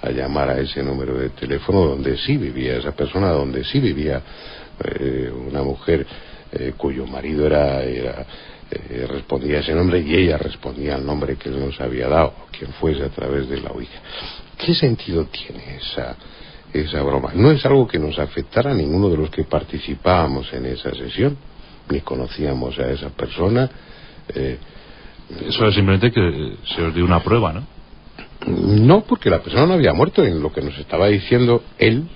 [0.00, 4.22] a llamar a ese número de teléfono donde sí vivía esa persona, donde sí vivía
[4.84, 6.06] eh, una mujer
[6.52, 8.26] eh, cuyo marido era, era
[8.70, 12.34] eh, respondía a ese nombre y ella respondía al nombre que él nos había dado,
[12.56, 14.00] quien fuese a través de la Ouija.
[14.58, 16.16] ¿Qué sentido tiene esa,
[16.72, 17.32] esa broma?
[17.34, 21.36] No es algo que nos afectara a ninguno de los que participábamos en esa sesión,
[21.90, 23.68] ni conocíamos a esa persona.
[24.28, 24.56] eh,
[25.48, 27.66] Eso es simplemente que se os dio una prueba, ¿no?
[28.46, 30.24] no, porque la persona no había muerto.
[30.24, 32.08] En lo que nos estaba diciendo él,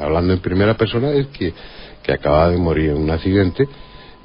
[0.00, 1.52] hablando en primera persona, es que,
[2.10, 3.68] que acababa de morir en un accidente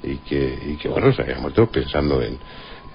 [0.02, 2.38] y que, y que bueno, se había muerto pensando en,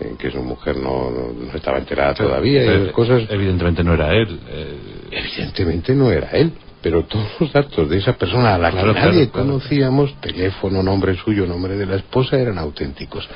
[0.00, 3.22] en que su mujer no, no, estaba enterada todavía y esas cosas.
[3.30, 4.40] Evidentemente no era él.
[4.48, 4.76] eh,
[5.12, 8.92] Evidentemente no era él, pero todos los datos de esa persona a la Claro, que
[8.94, 9.46] claro, nadie claro.
[9.46, 13.28] conocíamos, teléfono, nombre suyo, nombre de la esposa, eran auténticos.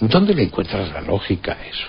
[0.00, 1.88] ¿Dónde le encuentras la lógica a eso?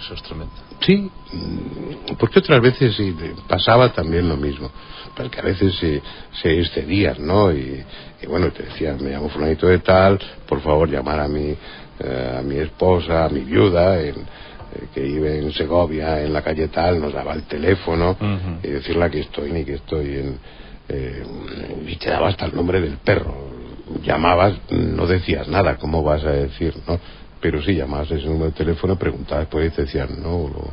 [0.00, 0.52] eso es tremendo.
[0.80, 0.96] Sí,
[1.32, 3.14] mm, porque otras veces sí,
[3.48, 4.70] pasaba también lo mismo.
[5.16, 6.02] Porque a veces se,
[6.42, 7.50] se excedían, ¿no?
[7.52, 7.82] Y,
[8.22, 11.56] y bueno, te decían, me llamo fulanito de tal, por favor llamar a mi,
[12.00, 16.42] eh, a mi esposa, a mi viuda, en, eh, que vive en Segovia, en la
[16.42, 18.16] calle tal, nos daba el teléfono
[18.62, 20.38] y decirle que estoy ni que estoy en...
[20.88, 21.24] eh,
[21.86, 23.34] y te daba hasta el nombre del perro.
[24.02, 26.98] Llamabas, no decías nada, ¿cómo vas a decir, no?
[27.40, 30.70] Pero sí, llamabas ese número de teléfono, preguntabas por ahí y te decían, no, lo,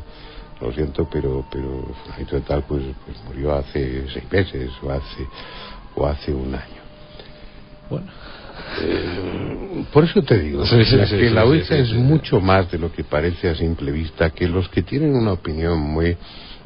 [0.63, 5.27] lo siento, pero, pero fulanito tal, pues, pues murió hace seis meses o hace,
[5.95, 6.81] o hace un año.
[7.89, 8.11] Bueno.
[8.81, 12.71] Eh, por eso te digo Sí, sí, la- sí, que la sí, es mucho más
[12.71, 16.17] de lo que parece a simple vista, que los que tienen una opinión muy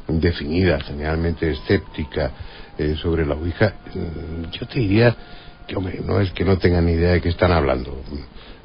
[0.06, 2.32] definida, generalmente escéptica
[2.78, 5.16] eh, sobre la Ouija, mm, yo te diría
[5.66, 8.02] que, hombre, no es que no tengan ni idea de qué están hablando,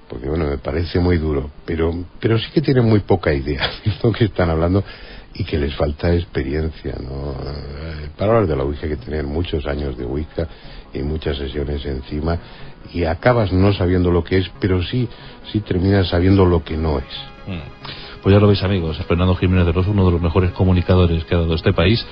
[0.07, 3.91] porque bueno, me parece muy duro, pero, pero sí que tienen muy poca idea de
[4.03, 4.84] lo que están hablando
[5.34, 7.31] y que les falta experiencia, ¿no?
[7.31, 10.47] Eh, Para hablar de la Ouija hay que tener muchos años de Ouija
[10.93, 12.38] y muchas sesiones encima
[12.93, 15.07] y acabas no sabiendo lo que es, pero sí,
[15.51, 17.05] sí terminas sabiendo lo que no es.
[17.47, 18.21] Mm.
[18.21, 21.36] Pues ya lo veis amigos, Fernando Jiménez de los uno de los mejores comunicadores que
[21.36, 22.05] ha dado este país,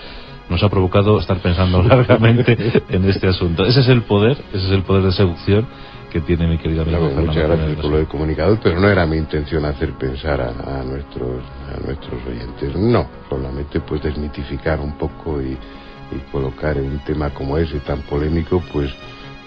[0.49, 2.57] nos ha provocado estar pensando largamente
[2.89, 3.65] en este asunto.
[3.65, 5.67] Ese es el poder, ese es el poder de seducción
[6.11, 9.05] que tiene mi querido amigo Claro, muchas gracias por lo de comunicador, pero no era
[9.05, 11.41] mi intención hacer pensar a, a nuestros
[11.73, 12.75] a nuestros oyentes.
[12.75, 18.61] No, solamente pues desmitificar un poco y, y colocar un tema como ese tan polémico,
[18.71, 18.91] pues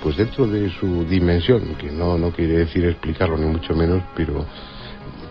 [0.03, 4.45] pues dentro de su dimensión, que no no quiere decir explicarlo ni mucho menos, pero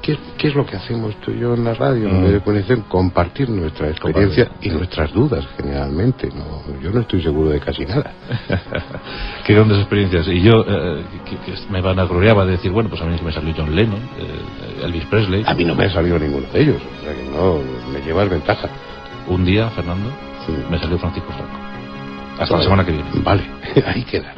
[0.03, 2.21] ¿qué, qué es lo que hacemos tú y yo en la radio, en Mm.
[2.21, 2.81] medio de conexión?
[2.87, 6.27] Compartir nuestra experiencia y nuestras dudas, generalmente.
[6.29, 8.11] No, yo no estoy seguro de casi nada.
[9.45, 10.27] Qué grandes experiencias.
[10.27, 13.17] Y yo, eh, que, que me van a gloriaba de decir, bueno, pues a mí
[13.17, 15.43] sí me salió John Lennon, eh, Elvis Presley.
[15.47, 17.59] A mí no me ha salido ninguno de ellos, o sea que no,
[17.91, 18.69] me llevas ventaja.
[19.27, 20.09] Un día, Fernando,
[20.45, 20.53] Sí.
[20.69, 21.57] me salió Francisco Franco.
[22.39, 23.09] Hasta la semana que viene.
[23.23, 23.43] Vale,
[23.87, 24.33] ahí queda.